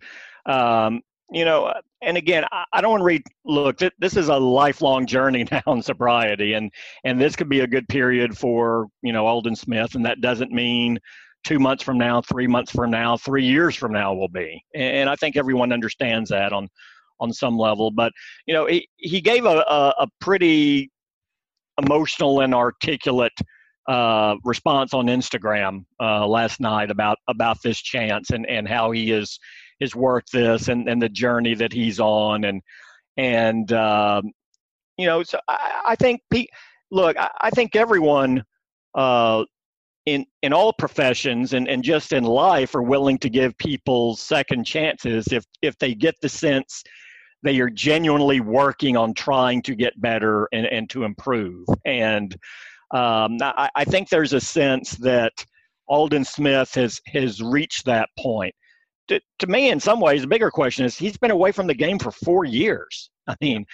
[0.47, 1.01] um,
[1.32, 3.24] you know, and again, I, I don't want to read.
[3.46, 6.72] Look, th- this is a lifelong journey now in sobriety, and
[7.04, 10.52] and this could be a good period for you know Aldon Smith, and that doesn't
[10.52, 11.00] mean
[11.44, 14.63] two months from now, three months from now, three years from now will be.
[14.76, 16.67] And I think everyone understands that on
[17.20, 17.91] on some level.
[17.91, 18.12] But
[18.46, 20.91] you know, he he gave a a, a pretty
[21.82, 23.34] emotional and articulate
[23.88, 29.12] uh, response on Instagram uh, last night about about this chance and and how he
[29.12, 29.39] is
[29.82, 32.62] has worked this and and the journey that he's on and
[33.17, 34.32] and um,
[34.98, 36.50] you know so I, I think Pete,
[36.91, 38.44] look I, I think everyone
[38.96, 39.44] uh,
[40.06, 44.65] in in all professions and, and just in life are willing to give people second
[44.65, 46.84] chances if if they get the sense
[47.44, 51.65] they are genuinely working on trying to get better and, and to improve.
[51.86, 52.34] And
[52.91, 55.32] um, I, I, think there's a sense that
[55.88, 58.54] Aldon Smith has has reached that point.
[59.12, 61.74] To, to me, in some ways, the bigger question is he's been away from the
[61.74, 63.10] game for four years.
[63.28, 63.65] I mean,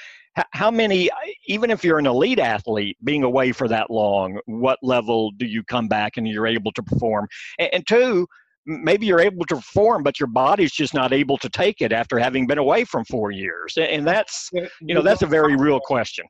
[0.51, 1.09] how many
[1.47, 5.63] even if you're an elite athlete being away for that long what level do you
[5.63, 8.27] come back and you're able to perform and, and two
[8.67, 12.19] maybe you're able to perform, but your body's just not able to take it after
[12.19, 13.77] having been away from four years.
[13.77, 14.49] And that's,
[14.81, 16.25] you know, that's a very real question.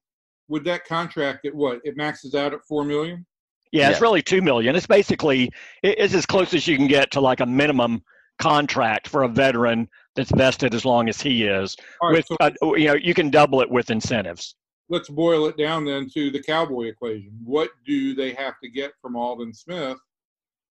[0.47, 1.79] Would that contract at what?
[1.83, 3.25] It maxes out at four million.
[3.73, 4.75] Yeah, it's really two million.
[4.75, 5.51] It's basically
[5.83, 8.01] it's as close as you can get to like a minimum
[8.39, 11.75] contract for a veteran that's vested as long as he is.
[12.01, 14.55] Right, with so uh, you know, you can double it with incentives.
[14.89, 17.37] Let's boil it down then to the cowboy equation.
[17.43, 19.97] What do they have to get from Aldon Smith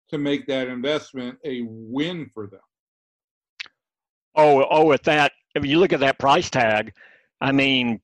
[0.09, 2.61] to make that investment a win for them.
[4.35, 6.93] Oh, oh, at that, if you look at that price tag,
[7.41, 8.01] I mean,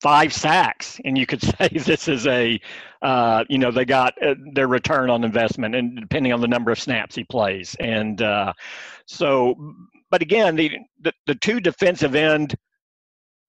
[0.00, 2.60] five sacks, and you could say this is a,
[3.02, 6.70] uh, you know, they got uh, their return on investment, and depending on the number
[6.70, 8.52] of snaps he plays, and uh,
[9.06, 9.54] so,
[10.10, 12.54] but again, the, the the two defensive end,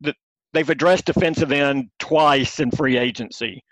[0.01, 0.13] the,
[0.53, 3.63] they've addressed defensive end twice in free agency.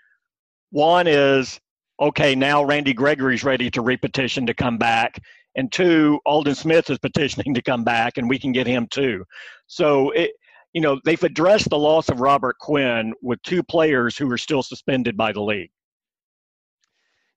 [0.70, 1.60] One is
[2.00, 5.20] okay, now Randy Gregory's ready to repetition to come back.
[5.56, 9.24] And two, Aldon Smith is petitioning to come back, and we can get him too.
[9.66, 10.30] So it,
[10.78, 14.62] you know, they've addressed the loss of Robert Quinn with two players who are still
[14.62, 15.72] suspended by the league.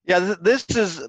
[0.04, 1.08] Yeah, this is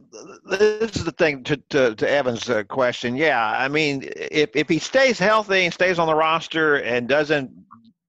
[0.50, 3.16] this is the thing to to, to Evan's uh, question.
[3.16, 7.52] Yeah, I mean, if if he stays healthy and stays on the roster and doesn't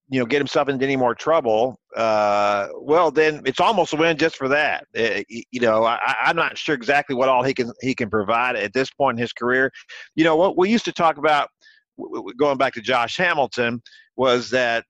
[0.09, 4.17] you know get himself into any more trouble, uh, well then it's almost a win
[4.17, 4.87] just for that.
[4.97, 8.57] Uh, you know, I, I'm not sure exactly what all he can he can provide
[8.57, 9.71] at this point in his career.
[10.15, 11.51] You know, what we used to talk about
[12.39, 13.83] going back to Josh Hamilton
[14.17, 14.85] was that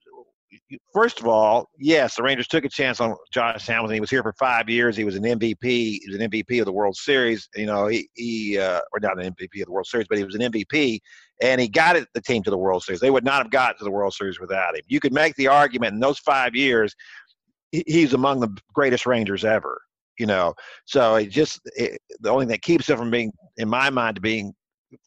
[0.92, 3.94] first of all, yes, the Rangers took a chance on Josh Hamilton.
[3.94, 4.96] He was here for five years.
[4.96, 5.62] He was an MVP.
[5.62, 7.48] He was an MVP of the World Series.
[7.54, 10.24] You know, he, he uh, or not an MVP of the World Series, but he
[10.24, 11.00] was an MVP,
[11.42, 13.00] and he got it, the team to the World Series.
[13.00, 14.82] They would not have gotten to the World Series without him.
[14.86, 16.94] You could make the argument in those five years,
[17.70, 19.80] he's among the greatest Rangers ever.
[20.18, 23.68] You know, so it just it, the only thing that keeps him from being, in
[23.68, 24.54] my mind, being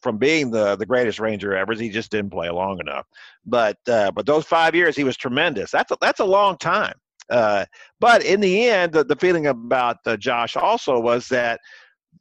[0.00, 1.74] from being the the greatest Ranger ever.
[1.74, 3.06] He just didn't play long enough.
[3.44, 5.70] But uh, but those five years, he was tremendous.
[5.70, 6.94] That's a, that's a long time.
[7.30, 7.64] Uh,
[8.00, 11.60] but in the end, the, the feeling about uh, Josh also was that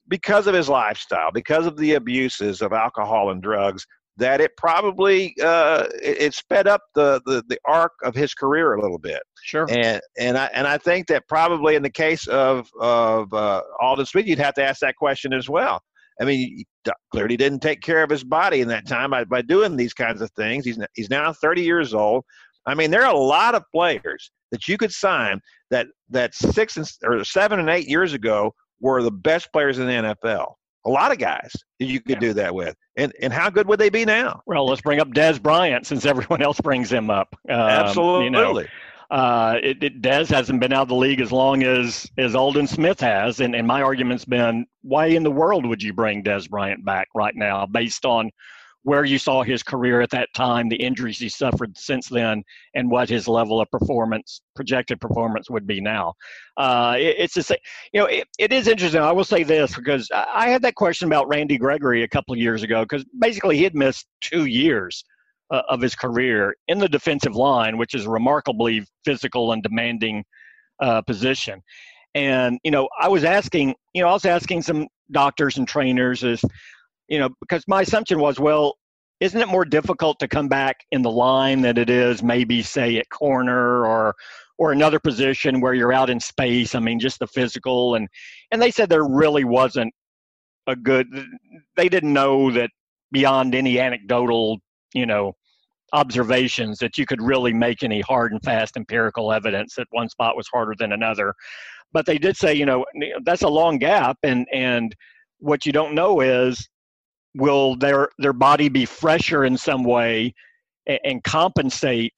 [0.10, 3.86] because of his lifestyle, because of the abuses of alcohol and drugs,
[4.17, 8.73] that it probably uh, it, it, sped up the, the the arc of his career
[8.73, 9.21] a little bit.
[9.43, 9.67] Sure.
[9.69, 14.06] And and I and I think that probably in the case of of uh, Aldon
[14.06, 15.82] Smith, you'd have to ask that question as well.
[16.19, 16.63] I mean,
[17.12, 20.21] clearly didn't take care of his body in that time by, by doing these kinds
[20.21, 20.65] of things.
[20.65, 22.23] He's he's now 30 years old.
[22.65, 25.39] I mean, there are a lot of players that you could sign
[25.71, 29.88] that that six and, or seven and eight years ago were the best players in
[29.88, 30.53] the NFL.
[30.86, 32.19] A lot of guys that you could yeah.
[32.19, 34.41] do that with, and and how good would they be now?
[34.45, 37.36] Well, let's bring up Dez Bryant since everyone else brings him up.
[37.49, 38.25] Um, Absolutely.
[38.25, 38.63] You know,
[39.09, 42.67] uh, it, it, Dez hasn't been out of the league as long as as Aldon
[42.67, 46.49] Smith has, and, and my argument's been, why in the world would you bring Dez
[46.49, 48.29] Bryant back right now, based on
[48.83, 52.41] where you saw his career at that time, the injuries he suffered since then,
[52.73, 56.13] and what his level of performance, projected performance, would be now.
[56.55, 57.49] Uh, it, it's just,
[57.91, 59.01] you know, it, it is interesting.
[59.01, 62.39] I will say this because I had that question about Randy Gregory a couple of
[62.39, 65.03] years ago because basically he had missed two years
[65.51, 70.23] uh, of his career in the defensive line, which is a remarkably physical and demanding
[70.81, 71.62] uh, position.
[72.15, 76.23] And you know, I was asking, you know, I was asking some doctors and trainers
[76.23, 76.43] is,
[77.07, 78.75] you know, because my assumption was, well,
[79.19, 82.97] isn't it more difficult to come back in the line than it is maybe say
[82.97, 84.15] at corner or
[84.60, 86.75] or another position where you're out in space?
[86.75, 88.07] I mean, just the physical and
[88.51, 89.93] and they said there really wasn't
[90.67, 91.07] a good.
[91.75, 92.69] They didn't know that
[93.12, 94.60] beyond any anecdotal
[94.93, 95.34] you know
[95.93, 100.36] observations that you could really make any hard and fast empirical evidence that one spot
[100.36, 101.34] was harder than another.
[101.93, 102.86] But they did say you know
[103.23, 104.93] that's a long gap and and
[105.39, 106.67] what you don't know is
[107.36, 110.34] will their their body be fresher in some way
[110.88, 112.17] and, and compensate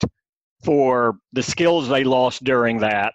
[0.64, 3.14] for the skills they lost during that?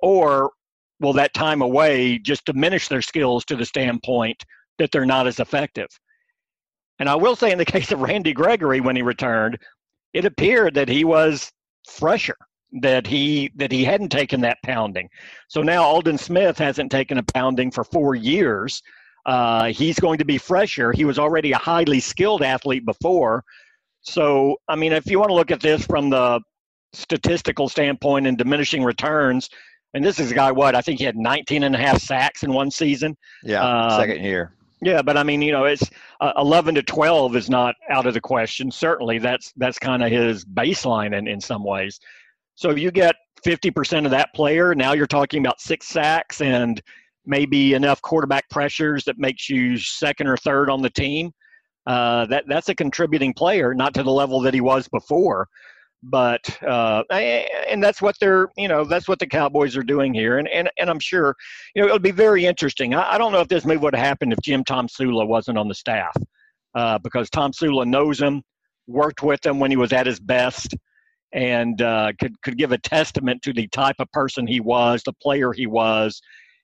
[0.00, 0.52] Or
[1.00, 4.42] will that time away just diminish their skills to the standpoint
[4.78, 5.88] that they're not as effective
[6.98, 9.58] and I will say, in the case of Randy Gregory, when he returned,
[10.12, 11.52] it appeared that he was
[11.88, 12.36] fresher,
[12.80, 15.08] that he that he hadn't taken that pounding.
[15.48, 18.82] So now Aldon Smith hasn't taken a pounding for four years.
[19.26, 20.92] Uh, he's going to be fresher.
[20.92, 23.44] He was already a highly skilled athlete before.
[24.02, 26.40] So, I mean, if you want to look at this from the
[26.92, 29.50] statistical standpoint and diminishing returns,
[29.94, 32.44] and this is a guy, what, I think he had 19 and a half sacks
[32.44, 33.16] in one season.
[33.42, 34.52] Yeah, um, second year.
[34.86, 38.14] Yeah, but I mean, you know, it's uh, 11 to 12 is not out of
[38.14, 38.70] the question.
[38.70, 41.98] Certainly, that's that's kind of his baseline in, in some ways.
[42.54, 44.76] So you get 50% of that player.
[44.76, 46.80] Now you're talking about six sacks and
[47.24, 51.32] maybe enough quarterback pressures that makes you second or third on the team.
[51.88, 55.48] Uh, that that's a contributing player, not to the level that he was before
[56.02, 60.38] but uh, and that's what they're you know that's what the Cowboys are doing here,
[60.38, 61.34] and and, and I'm sure
[61.74, 62.94] you know it'll be very interesting.
[62.94, 65.68] I, I don't know if this move would have happened if Jim Tomsula wasn't on
[65.68, 66.16] the staff,
[66.74, 68.42] uh, because Tomsula knows him,
[68.86, 70.74] worked with him when he was at his best,
[71.32, 75.12] and uh, could could give a testament to the type of person he was, the
[75.14, 76.20] player he was,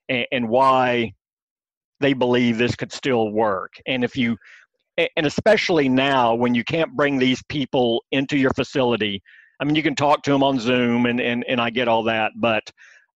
[0.09, 1.13] and, and why
[2.01, 3.73] they believe this could still work.
[3.87, 4.37] And if you
[4.99, 9.23] and especially now when you can't bring these people into your facility.
[9.61, 12.03] I mean, you can talk to them on Zoom, and and, and I get all
[12.05, 12.63] that, but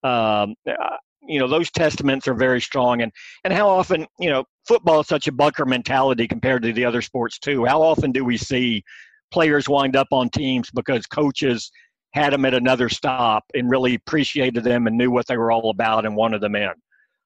[0.03, 3.01] um, uh, you know those testaments are very strong.
[3.01, 3.11] And
[3.43, 7.01] and how often you know football is such a bunker mentality compared to the other
[7.01, 7.65] sports too.
[7.65, 8.83] How often do we see
[9.31, 11.69] players wind up on teams because coaches
[12.11, 15.69] had them at another stop and really appreciated them and knew what they were all
[15.69, 16.71] about and wanted them in.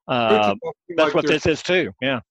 [0.07, 0.55] Uh,
[0.97, 1.91] that's what this is too.
[2.01, 2.21] Yeah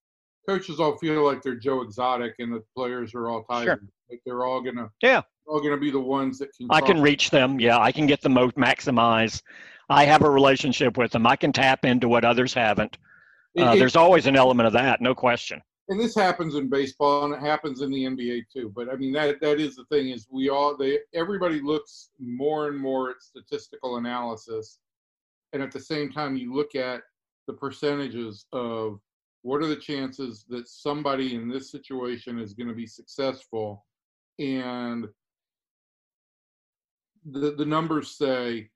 [0.48, 3.64] coaches all feel like they're Joe Exotic, and the players are all tired.
[3.64, 3.80] Sure.
[4.10, 6.68] Like they're all gonna yeah all gonna be the ones that can.
[6.70, 7.60] I can reach them.
[7.60, 9.42] Yeah, I can get the most maximize.
[9.88, 11.26] I have a relationship with them.
[11.26, 12.96] I can tap into what others haven't.
[13.58, 15.60] Uh, it, there's always an element of that, no question.
[15.88, 18.72] And this happens in baseball, and it happens in the NBA too.
[18.74, 22.68] But I mean, that that is the thing is we all they everybody looks more
[22.68, 24.78] and more at statistical analysis,
[25.52, 27.02] and at the same time you look at
[27.48, 29.00] the percentages of
[29.42, 33.84] what are the chances that somebody in this situation is going to be successful
[34.38, 35.06] and
[37.30, 38.70] the, the numbers say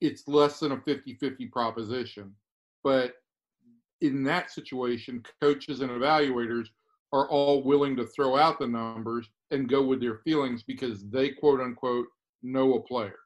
[0.00, 2.34] it's less than a 50-50 proposition.
[2.84, 3.14] But
[4.00, 6.66] in that situation, coaches and evaluators
[7.12, 11.30] are all willing to throw out the numbers and go with their feelings because they
[11.30, 12.06] quote unquote
[12.42, 13.18] know a player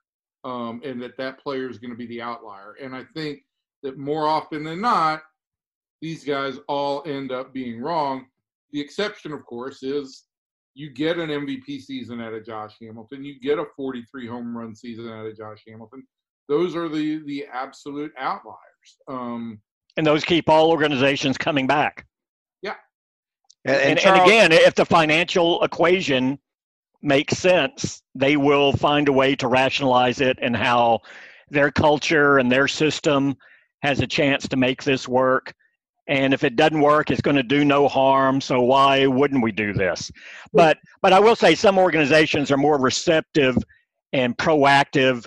[0.45, 2.77] um, and that that player is going to be the outlier.
[2.81, 3.41] And I think
[3.83, 5.23] that more often than not,
[6.03, 8.27] these guys all end up being wrong.
[8.73, 10.25] The exception, of course, is
[10.75, 14.75] you get an MVP season out of Josh Hamilton, you get a 43 home run
[14.75, 16.03] season out of Josh Hamilton.
[16.49, 18.57] Those are the the absolute outliers.
[19.09, 19.61] Um,
[19.97, 22.07] and those keep all organizations coming back.
[22.63, 22.75] Yeah.
[23.65, 26.39] And, and, and, Charles, and again, if the financial equation
[27.01, 31.01] makes sense, they will find a way to rationalize it and how
[31.51, 33.37] their culture and their system
[33.83, 35.53] has a chance to make this work.
[36.13, 38.43] And if it doesn't work, it's going to do no harm.
[38.43, 40.11] So why wouldn't we do this?
[40.53, 43.57] But but I will say some organizations are more receptive
[44.13, 45.25] and proactive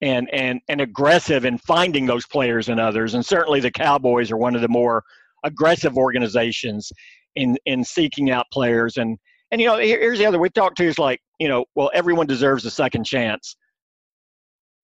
[0.00, 3.14] and and and aggressive in finding those players and others.
[3.14, 5.02] And certainly the Cowboys are one of the more
[5.42, 6.92] aggressive organizations
[7.34, 8.96] in in seeking out players.
[8.96, 9.18] And
[9.50, 12.28] and you know here's the other we talked to is like you know well everyone
[12.28, 13.56] deserves a second chance.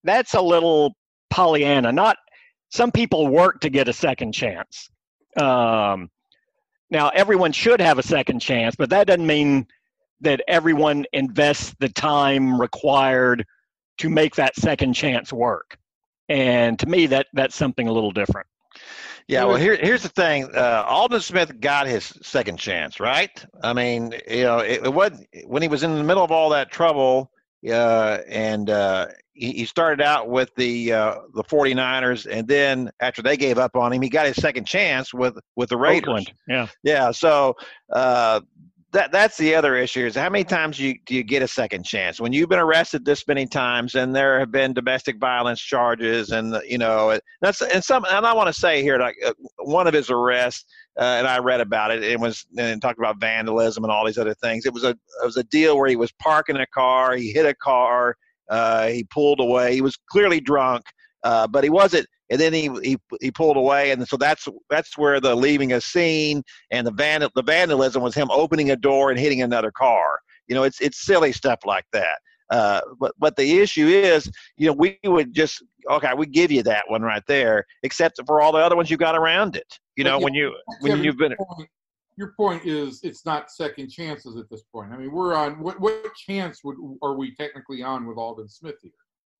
[0.02, 0.96] That's a little
[1.30, 1.92] Pollyanna.
[1.92, 2.16] Not
[2.70, 4.90] some people work to get a second chance.
[5.36, 6.10] Um,
[6.90, 9.66] now everyone should have a second chance, but that doesn't mean
[10.20, 13.44] that everyone invests the time required
[13.98, 15.76] to make that second chance work.
[16.28, 18.46] And to me, that that's something a little different.
[19.26, 20.54] Yeah, well, here, here's the thing.
[20.54, 23.44] Uh, Aldon Smith got his second chance, right?
[23.62, 25.12] I mean, you know, it, it was
[25.46, 27.30] when he was in the middle of all that trouble,
[27.66, 33.22] uh, and uh, he, he, started out with the uh, the 49ers, and then after
[33.22, 36.08] they gave up on him, he got his second chance with with the Raiders.
[36.08, 36.32] Oakland.
[36.48, 37.10] Yeah, yeah.
[37.10, 37.54] So
[37.92, 38.40] uh,
[38.94, 41.84] that that's the other issue is how many times you, do you get a second
[41.84, 46.30] chance when you've been arrested this many times and there have been domestic violence charges
[46.30, 49.88] and you know that's and some and I want to say here like uh, one
[49.88, 50.64] of his arrests
[50.98, 54.18] uh, and I read about it it was and talked about vandalism and all these
[54.18, 57.16] other things it was a it was a deal where he was parking a car
[57.16, 58.16] he hit a car
[58.50, 60.84] uh, he pulled away he was clearly drunk
[61.24, 64.96] uh, but he wasn't and then he, he he pulled away, and so that's that's
[64.96, 69.10] where the leaving a scene and the vandal the vandalism was him opening a door
[69.10, 70.18] and hitting another car.
[70.48, 72.18] You know, it's it's silly stuff like that.
[72.50, 76.62] Uh, but but the issue is, you know, we would just okay, we give you
[76.62, 79.78] that one right there, except for all the other ones you got around it.
[79.96, 81.36] You know, when you when you've been.
[82.16, 84.92] Point, your point is it's not second chances at this point.
[84.92, 88.76] I mean, we're on what what chance would are we technically on with Aldon Smith
[88.82, 88.92] here?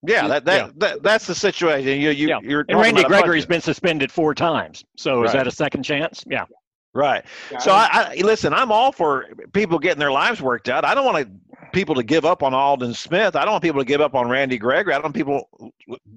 [0.07, 0.73] Yeah, that, that, yeah.
[0.77, 2.01] that that's the situation.
[2.01, 2.39] You you yeah.
[2.43, 4.85] you're and Randy Gregory's been suspended four times.
[4.97, 5.27] So right.
[5.27, 6.25] is that a second chance?
[6.27, 6.45] Yeah.
[6.93, 7.25] Right.
[7.59, 8.55] So I, I, listen.
[8.55, 10.85] I'm all for people getting their lives worked out.
[10.85, 13.35] I don't want to, people to give up on Aldon Smith.
[13.35, 14.95] I don't want people to give up on Randy Gregory.
[14.95, 15.49] I don't want people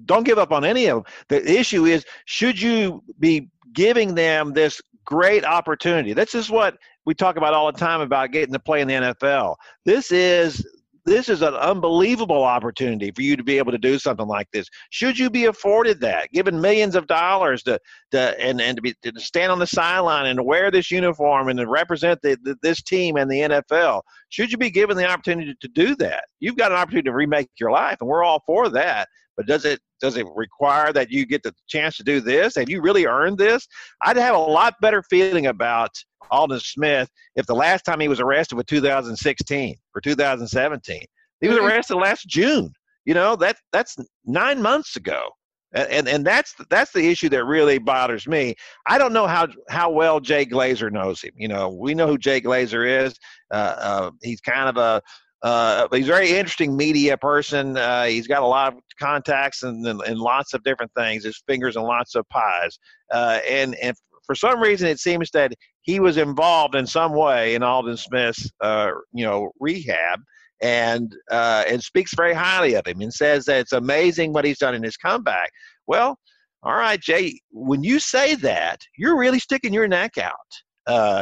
[0.04, 1.12] don't give up on any of them.
[1.28, 6.12] The issue is should you be giving them this great opportunity?
[6.12, 8.94] This is what we talk about all the time about getting to play in the
[8.94, 9.56] NFL.
[9.86, 10.66] This is
[11.06, 14.68] this is an unbelievable opportunity for you to be able to do something like this.
[14.90, 17.78] Should you be afforded that, given millions of dollars to,
[18.10, 21.58] to and, and to be to stand on the sideline and wear this uniform and
[21.58, 24.02] to represent the, the, this team and the NFL?
[24.28, 26.24] Should you be given the opportunity to do that?
[26.40, 29.08] You've got an opportunity to remake your life, and we're all for that.
[29.38, 32.56] But does it does it require that you get the chance to do this?
[32.56, 33.66] Have you really earned this?
[34.02, 35.90] I'd have a lot better feeling about
[36.30, 41.02] Aldon Smith if the last time he was arrested was 2016 or 2017.
[41.40, 42.72] He was arrested last June.
[43.04, 45.30] You know that that's nine months ago,
[45.72, 48.54] and and that's that's the issue that really bothers me.
[48.86, 51.30] I don't know how how well Jay Glazer knows him.
[51.34, 53.14] You know, we know who Jay Glazer is.
[53.50, 55.00] Uh, uh, he's kind of a
[55.42, 57.76] uh, he's a very interesting media person.
[57.76, 61.24] Uh, he's got a lot of contacts and, and, and, lots of different things.
[61.24, 62.78] His fingers in lots of pies.
[63.12, 63.96] Uh, and and
[64.26, 68.50] for some reason, it seems that he was involved in some way in Aldon Smith's,
[68.60, 70.20] uh, you know, rehab,
[70.60, 74.58] and uh, and speaks very highly of him and says that it's amazing what he's
[74.58, 75.50] done in his comeback.
[75.86, 76.18] Well,
[76.64, 80.34] all right, Jay, when you say that, you're really sticking your neck out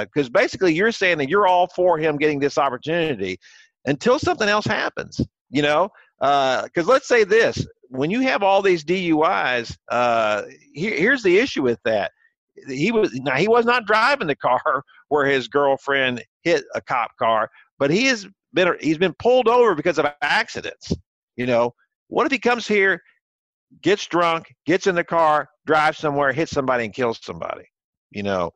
[0.06, 3.36] because uh, basically you're saying that you're all for him getting this opportunity
[3.86, 5.20] until something else happens.
[5.50, 10.42] You know, because uh, let's say this: when you have all these DUIs, uh,
[10.74, 12.10] here, here's the issue with that
[12.68, 17.16] he was now he was not driving the car where his girlfriend hit a cop
[17.18, 20.92] car, but he has been he's been pulled over because of accidents.
[21.36, 21.74] You know,
[22.08, 23.02] what if he comes here,
[23.82, 27.64] gets drunk, gets in the car, drives somewhere, hits somebody, and kills somebody?
[28.10, 28.52] You know,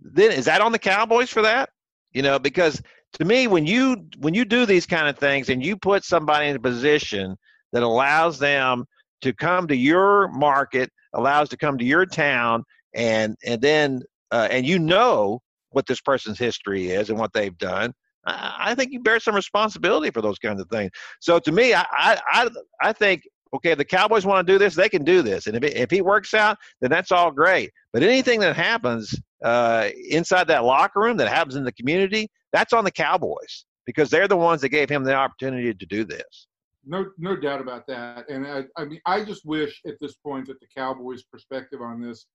[0.00, 1.70] then is that on the Cowboys for that?
[2.12, 2.82] You know, because
[3.14, 6.48] to me, when you when you do these kind of things and you put somebody
[6.48, 7.36] in a position
[7.72, 8.84] that allows them
[9.22, 14.48] to come to your market, allows to come to your town, and and then uh,
[14.50, 15.40] and you know
[15.70, 17.92] what this person's history is and what they've done.
[18.26, 20.90] I, think you bear some responsibility for those kinds of things.
[21.20, 22.48] So to me, I I
[22.80, 23.22] I think
[23.54, 25.46] okay, if the Cowboys want to do this, they can do this.
[25.46, 27.70] And if, it, if he works out, then that's all great.
[27.92, 32.72] But anything that happens uh, inside that locker room, that happens in the community, that's
[32.72, 36.46] on the Cowboys because they're the ones that gave him the opportunity to do this.
[36.86, 38.28] No, no doubt about that.
[38.30, 42.00] And I, I mean, I just wish at this point that the Cowboys' perspective on
[42.00, 42.26] this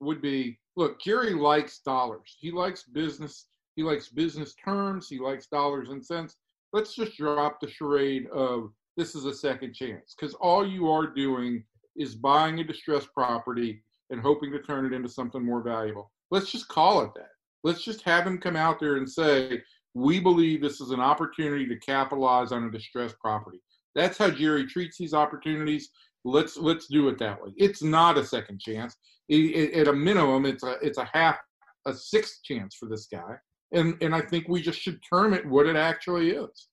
[0.00, 2.36] would be: look, Jerry likes dollars.
[2.38, 3.46] He likes business.
[3.74, 5.08] He likes business terms.
[5.08, 6.36] He likes dollars and cents.
[6.72, 11.06] Let's just drop the charade of this is a second chance because all you are
[11.06, 11.62] doing
[11.96, 16.10] is buying a distressed property and hoping to turn it into something more valuable.
[16.30, 17.35] Let's just call it that.
[17.66, 19.60] Let's just have him come out there and say,
[19.92, 23.58] we believe this is an opportunity to capitalize on a distressed property.
[23.96, 25.90] That's how Jerry treats these opportunities.
[26.24, 27.50] Let's let's do it that way.
[27.56, 28.94] It's not a second chance.
[29.28, 31.38] It, it, at a minimum, it's a it's a half
[31.86, 33.34] a sixth chance for this guy,
[33.72, 36.68] and and I think we just should term it what it actually is.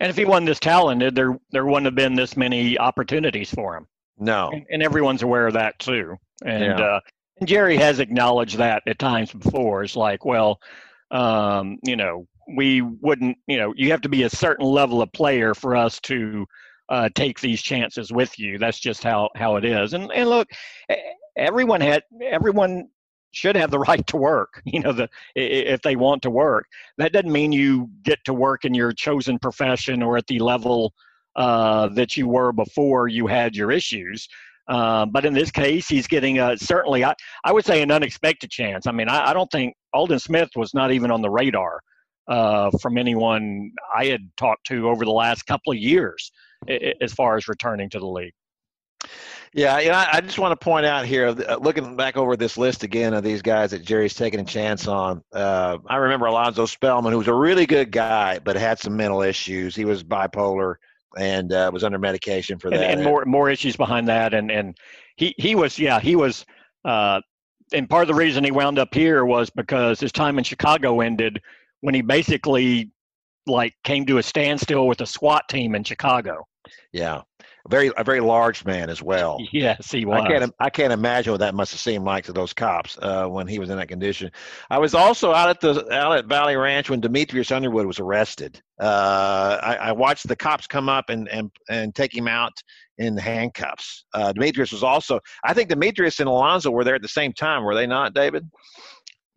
[0.00, 3.76] And if he wasn't this talented, there there wouldn't have been this many opportunities for
[3.76, 3.86] him.
[4.18, 6.16] No, and, and everyone's aware of that too.
[6.44, 6.80] And Yeah.
[6.80, 7.00] uh,
[7.40, 9.82] and Jerry has acknowledged that at times before.
[9.82, 10.60] It's like, well,
[11.10, 12.26] um, you know,
[12.56, 16.00] we wouldn't, you know, you have to be a certain level of player for us
[16.00, 16.46] to
[16.88, 18.58] uh, take these chances with you.
[18.58, 19.94] That's just how how it is.
[19.94, 20.48] And and look,
[21.36, 22.88] everyone had everyone
[23.32, 24.60] should have the right to work.
[24.64, 26.66] You know, the if they want to work,
[26.98, 30.92] that doesn't mean you get to work in your chosen profession or at the level
[31.36, 34.28] uh, that you were before you had your issues.
[34.70, 37.14] Uh, but in this case, he's getting a certainly, I,
[37.44, 38.86] I would say, an unexpected chance.
[38.86, 41.80] I mean, I, I don't think Aldon Smith was not even on the radar
[42.28, 46.30] uh, from anyone I had talked to over the last couple of years
[47.00, 48.32] as far as returning to the league.
[49.52, 52.84] Yeah, I I just want to point out here, uh, looking back over this list
[52.84, 55.24] again of these guys that Jerry's taking a chance on.
[55.32, 59.22] Uh, I remember Alonzo Spellman, who was a really good guy, but had some mental
[59.22, 59.74] issues.
[59.74, 60.76] He was bipolar
[61.18, 62.90] and uh, was under medication for and, that.
[62.90, 64.34] and more more issues behind that.
[64.34, 64.76] And and
[65.16, 66.44] he he was yeah he was.
[66.84, 67.20] Uh,
[67.72, 71.00] and part of the reason he wound up here was because his time in Chicago
[71.00, 71.40] ended
[71.82, 72.90] when he basically
[73.46, 76.46] like came to a standstill with a SWAT team in Chicago.
[76.92, 77.22] Yeah,
[77.64, 79.38] a very a very large man as well.
[79.52, 80.22] Yes, he was.
[80.22, 83.26] I can't I can't imagine what that must have seemed like to those cops uh,
[83.26, 84.30] when he was in that condition.
[84.70, 88.60] I was also out at the out at Valley Ranch when Demetrius Underwood was arrested.
[88.80, 92.52] Uh, I, I watched the cops come up and and and take him out
[92.98, 94.04] in handcuffs.
[94.14, 95.20] Uh, Demetrius was also.
[95.44, 97.64] I think Demetrius and Alonzo were there at the same time.
[97.64, 98.48] Were they not, David?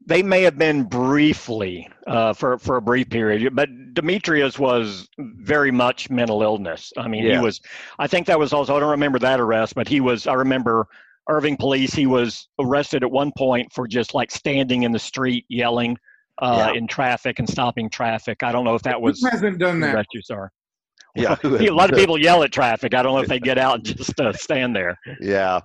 [0.06, 5.72] They may have been briefly uh, for for a brief period, but Demetrius was very
[5.72, 6.92] much mental illness.
[6.98, 7.38] I mean, Yeah.
[7.40, 7.62] he was.
[8.00, 8.76] I think that was also.
[8.76, 10.28] I don't remember that arrest, but he was.
[10.28, 10.88] I remember
[11.30, 11.94] Irving police.
[11.94, 15.98] He was arrested at one point for just like standing in the street yelling
[16.42, 16.78] uh, Yeah.
[16.80, 18.44] in traffic and stopping traffic.
[18.44, 19.96] I don't know if that was Who hasn't done that?
[19.96, 20.48] arrest you saw.
[21.16, 22.96] Yeah, a lot of people yell at traffic.
[22.96, 24.98] I don't know if they get out and just uh, stand there.
[25.22, 25.60] Yeah.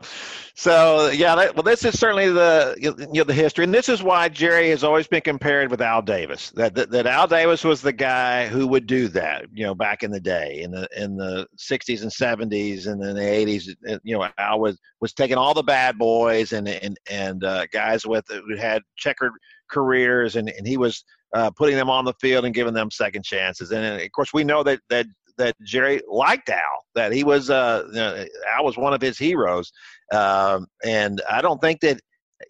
[0.55, 4.03] So yeah, that, well, this is certainly the you know the history, and this is
[4.03, 6.51] why Jerry has always been compared with Al Davis.
[6.51, 10.03] That, that that Al Davis was the guy who would do that, you know, back
[10.03, 13.71] in the day, in the in the '60s and '70s, and then the '80s.
[13.89, 17.65] uh, You know, Al was was taking all the bad boys and and and uh,
[17.73, 19.33] guys with who had checkered
[19.71, 23.25] careers, and and he was uh, putting them on the field and giving them second
[23.25, 23.71] chances.
[23.71, 25.07] And uh, of course, we know that that
[25.39, 26.59] that Jerry liked Al.
[26.95, 29.73] That he was uh, you know, Al was one of his heroes,
[30.13, 32.01] um, and I don't think that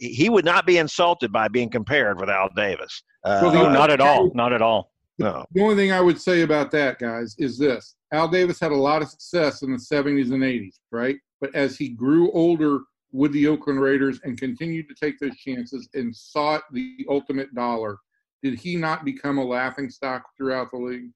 [0.01, 3.03] he would not be insulted by being compared with Al Davis.
[3.24, 4.30] Uh, Well, Oh, not at all.
[4.34, 4.93] Not at all.
[5.18, 5.45] no.
[5.53, 8.76] The only thing I would say about that, guys, is this: Al Davis had a
[8.76, 11.16] lot of success in the '70s and '80s, right?
[11.41, 12.80] But as he grew older
[13.12, 17.97] with the Oakland Raiders and continued to take those chances and sought the ultimate dollar,
[18.43, 21.11] did he not become a laughing stock throughout the league?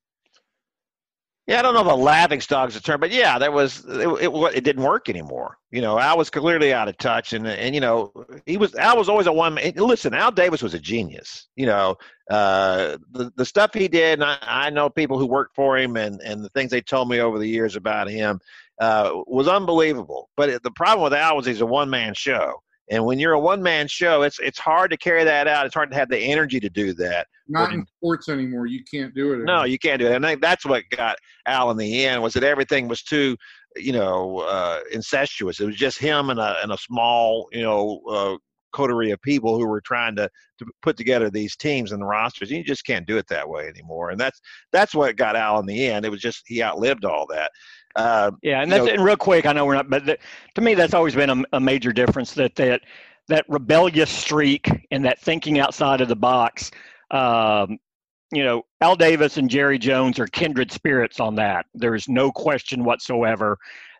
[1.48, 4.56] Yeah, I don't know if a is a term, but yeah, that was it, it.
[4.56, 5.58] It didn't work anymore.
[5.72, 8.12] You know, Al was clearly out of touch, and and you know
[8.46, 9.54] he was Al was always a one.
[9.54, 11.48] man Listen, Al Davis was a genius.
[11.56, 11.96] You know,
[12.30, 15.96] uh, the the stuff he did, and I, I know people who worked for him,
[15.96, 18.38] and and the things they told me over the years about him
[18.80, 20.30] uh, was unbelievable.
[20.36, 23.40] But the problem with Al was he's a one man show, and when you're a
[23.40, 25.66] one man show, it's it's hard to carry that out.
[25.66, 27.26] It's hard to have the energy to do that.
[27.48, 28.66] Not Well, in sports anymore.
[28.66, 29.44] You can't do it.
[29.44, 30.12] No, you can't do it.
[30.12, 31.16] And I think that's what got
[31.46, 33.36] Al in the end was that everything was too,
[33.76, 35.60] you know, uh, incestuous.
[35.60, 38.36] It was just him and a and a small, you know, uh,
[38.72, 42.50] coterie of people who were trying to to put together these teams and the rosters.
[42.50, 44.40] You just can't do it that way anymore, and that's
[44.72, 46.04] that's what got Al in the end.
[46.04, 47.50] It was just he outlived all that.
[47.94, 49.46] Uh, yeah, and that's know, and real quick.
[49.46, 50.18] I know we're not, but the,
[50.54, 52.82] to me, that's always been a, a major difference that that
[53.28, 56.70] that rebellious streak and that thinking outside of the box.
[57.10, 57.78] Um,
[58.32, 61.66] you know, Al Davis and Jerry Jones are kindred spirits on that.
[61.74, 63.58] There is no question whatsoever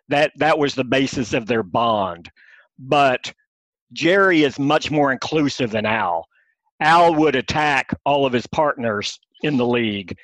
[0.09, 2.29] that that was the basis of their bond.
[2.79, 3.31] But
[3.93, 6.27] Jerry is much more inclusive than Al.
[6.79, 10.17] Al would attack all of his partners in the league.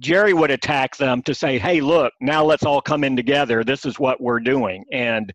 [0.00, 3.64] Jerry would attack them to say, "Hey, look, now let's all come in together.
[3.64, 5.32] This is what we're doing." And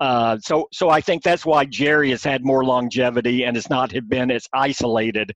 [0.00, 3.92] uh, so, so I think that's why Jerry has had more longevity and has not
[4.08, 5.32] been as isolated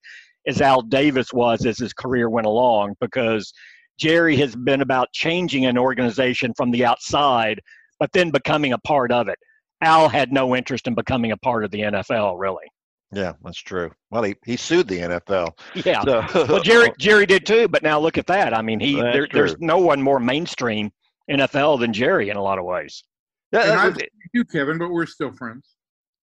[0.46, 3.52] as Al Davis was as his career went along, because
[3.98, 7.60] Jerry has been about changing an organization from the outside
[7.98, 9.38] but then becoming a part of it.
[9.80, 12.66] Al had no interest in becoming a part of the NFL, really.
[13.12, 13.90] Yeah, that's true.
[14.10, 15.58] Well, he, he sued the NFL.
[15.86, 16.02] Yeah.
[16.02, 16.46] So.
[16.46, 18.52] well, Jerry Jerry did too, but now look at that.
[18.52, 20.90] I mean, he there, there's no one more mainstream
[21.30, 23.04] NFL than Jerry in a lot of ways.
[23.52, 25.74] Yeah, and I you, Kevin, but we're still friends.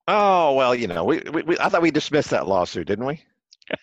[0.07, 3.23] Oh well, you know, we, we, we I thought we dismissed that lawsuit, didn't we?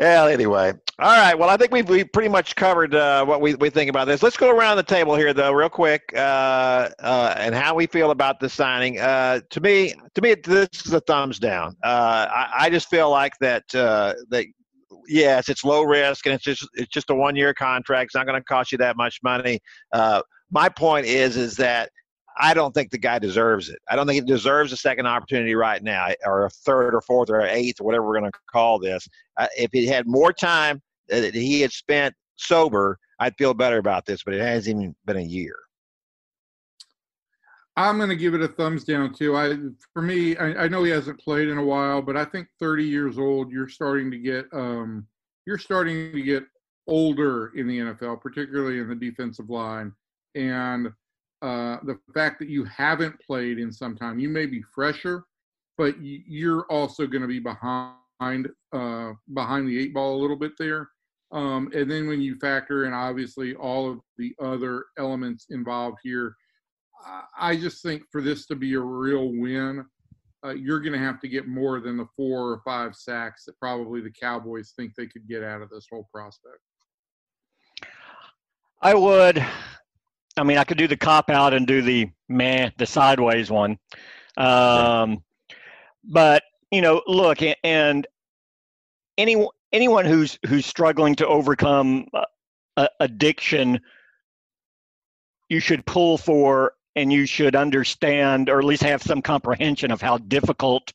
[0.00, 1.38] well, anyway, all right.
[1.38, 4.22] Well, I think we've we pretty much covered uh, what we, we think about this.
[4.22, 8.10] Let's go around the table here, though, real quick, uh, uh, and how we feel
[8.10, 8.98] about the signing.
[8.98, 11.76] Uh, to me, to me, this is a thumbs down.
[11.84, 14.46] Uh, I, I, just feel like that uh, that
[15.06, 18.06] yes, it's low risk and it's just it's just a one year contract.
[18.06, 19.60] It's not going to cost you that much money.
[20.50, 21.90] my point is is that
[22.40, 23.78] I don't think the guy deserves it.
[23.88, 27.28] I don't think he deserves a second opportunity right now, or a third, or fourth,
[27.28, 29.06] or eighth, or whatever we're going to call this.
[29.36, 34.06] Uh, if he had more time that he had spent sober, I'd feel better about
[34.06, 34.22] this.
[34.24, 35.56] But it hasn't even been a year.
[37.76, 39.36] I'm going to give it a thumbs down too.
[39.36, 39.56] I,
[39.92, 42.84] for me, I, I, know he hasn't played in a while, but I think 30
[42.84, 45.06] years old, you're starting to get, um,
[45.46, 46.44] you're starting to get
[46.86, 49.92] older in the NFL, particularly in the defensive line,
[50.34, 50.88] and
[51.42, 54.18] uh, the fact that you haven't played in some time.
[54.18, 55.24] You may be fresher,
[55.78, 60.52] but you're also going to be behind uh, behind the eight ball a little bit
[60.58, 60.88] there.
[61.32, 66.34] Um, and then when you factor in obviously all of the other elements involved here,
[67.38, 69.84] I just think for this to be a real win,
[70.44, 73.58] uh, you're going to have to get more than the four or five sacks that
[73.58, 76.58] probably the Cowboys think they could get out of this whole prospect.
[78.82, 79.44] I would.
[80.36, 83.78] I mean, I could do the cop out and do the meh, the sideways one.
[84.36, 85.22] Um,
[86.04, 88.06] but you know, look, and
[89.18, 92.06] any anyone who's who's struggling to overcome
[92.76, 93.80] uh, addiction,
[95.48, 100.00] you should pull for and you should understand, or at least have some comprehension of
[100.00, 100.92] how difficult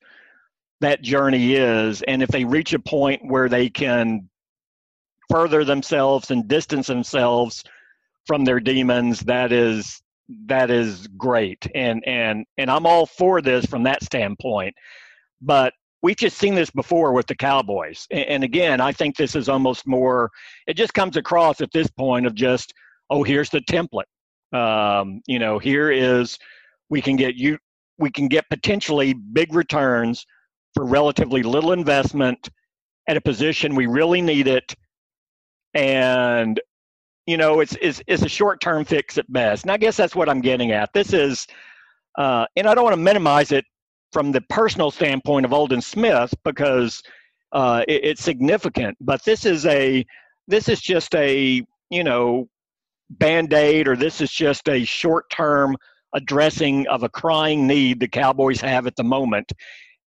[0.81, 2.01] that journey is.
[2.01, 4.29] And if they reach a point where they can
[5.31, 7.63] further themselves and distance themselves
[8.25, 10.01] from their demons that is
[10.47, 11.67] that is great.
[11.75, 14.75] And and and i'm all for this from that standpoint.
[15.41, 18.07] But we've just seen this before with the cowboys.
[18.11, 20.31] And, and again i think this is almost more
[20.67, 22.73] it just comes across at this point of just
[23.09, 24.05] oh here's the template.
[24.53, 26.37] Um, you know here is
[26.89, 27.57] we can get you
[27.97, 30.25] we can get potentially big returns
[30.73, 32.49] for relatively little investment
[33.07, 34.75] at a position we really need it.
[35.73, 36.59] And
[37.25, 39.63] you know, it's, it's, it's a short term fix at best.
[39.63, 40.93] And I guess that's what I'm getting at.
[40.93, 41.47] This is,
[42.17, 43.65] uh, and I don't want to minimize it
[44.11, 47.01] from the personal standpoint of Aldon Smith because
[47.51, 50.05] uh, it, it's significant, but this is a,
[50.47, 52.47] this is just a, you know,
[53.09, 55.75] band aid or this is just a short term
[56.13, 59.51] addressing of a crying need the Cowboys have at the moment.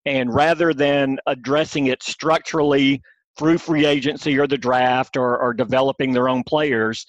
[0.06, 3.02] And rather than addressing it structurally,
[3.38, 7.06] through free agency or the draft or, or developing their own players.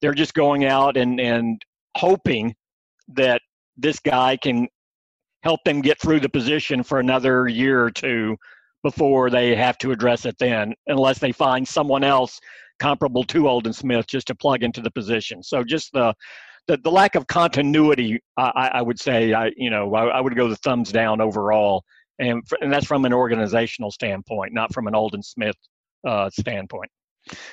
[0.00, 1.60] They're just going out and, and
[1.96, 2.54] hoping
[3.08, 3.40] that
[3.76, 4.68] this guy can
[5.42, 8.36] help them get through the position for another year or two
[8.82, 12.38] before they have to address it then, unless they find someone else
[12.78, 15.42] comparable to Aldon Smith just to plug into the position.
[15.42, 16.14] So just the
[16.68, 20.36] the, the lack of continuity, I, I would say, I you know, I, I would
[20.36, 21.84] go the thumbs down overall
[22.20, 25.56] and, and that's from an organizational standpoint, not from an Aldon Smith
[26.06, 26.90] uh, standpoint.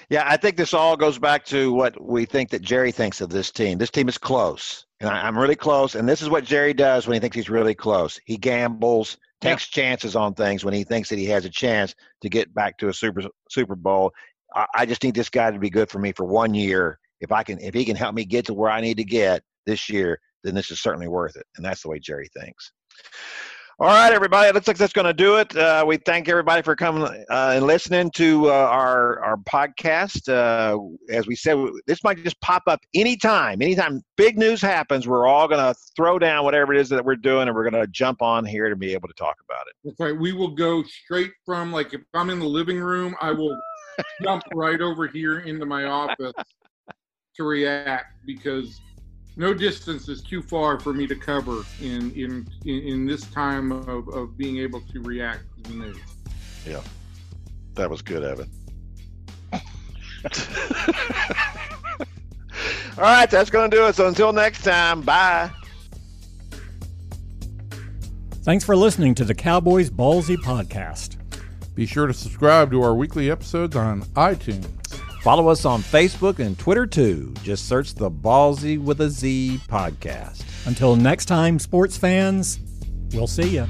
[0.09, 3.29] Yeah, I think this all goes back to what we think that Jerry thinks of
[3.29, 3.77] this team.
[3.77, 5.95] This team is close, and I, am really close.
[5.95, 8.19] And this is what Jerry does when he thinks he's really close.
[8.25, 9.83] He gambles, takes yeah.
[9.83, 12.89] chances on things when he thinks that he has a chance to get back to
[12.89, 14.13] a Super Super Bowl.
[14.55, 16.99] I, I just need this guy to be good for me for one year.
[17.19, 19.43] If I can, if he can help me get to where I need to get
[19.65, 21.45] this year, then this is certainly worth it.
[21.57, 22.71] And that's the way Jerry thinks.
[23.79, 24.49] All right, everybody.
[24.49, 25.55] It looks like that's going to do it.
[25.55, 30.27] Uh, we thank everybody for coming uh, and listening to uh, our our podcast.
[30.27, 30.79] Uh,
[31.13, 33.61] as we said, this might just pop up anytime.
[33.61, 37.17] Anytime big news happens, we're all going to throw down whatever it is that we're
[37.17, 39.75] doing, and we're going to jump on here to be able to talk about it.
[39.83, 40.19] That's right.
[40.19, 43.55] We will go straight from like if I'm in the living room, I will
[44.23, 46.33] jump right over here into my office
[47.35, 48.81] to react because
[49.37, 53.71] no distance is too far for me to cover in in in, in this time
[53.71, 55.97] of, of being able to react to the news.
[56.65, 56.81] Yeah,
[57.75, 58.49] that was good, Evan.
[62.97, 63.95] All right, that's going to do it.
[63.95, 65.51] So until next time, bye.
[68.41, 71.17] Thanks for listening to the Cowboys Ballzy podcast.
[71.75, 74.67] Be sure to subscribe to our weekly episodes on iTunes.
[75.21, 77.33] Follow us on Facebook and Twitter too.
[77.43, 80.43] Just search the Ballzy with a Z podcast.
[80.65, 82.59] Until next time, sports fans,
[83.13, 83.67] we'll see you.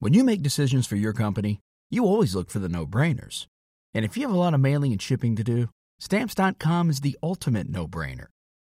[0.00, 1.58] When you make decisions for your company,
[1.90, 3.46] you always look for the no brainers.
[3.94, 7.18] And if you have a lot of mailing and shipping to do, stamps.com is the
[7.22, 8.26] ultimate no brainer.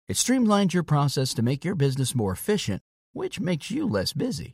[0.08, 2.82] It streamlines your process to make your business more efficient,
[3.14, 4.54] which makes you less busy.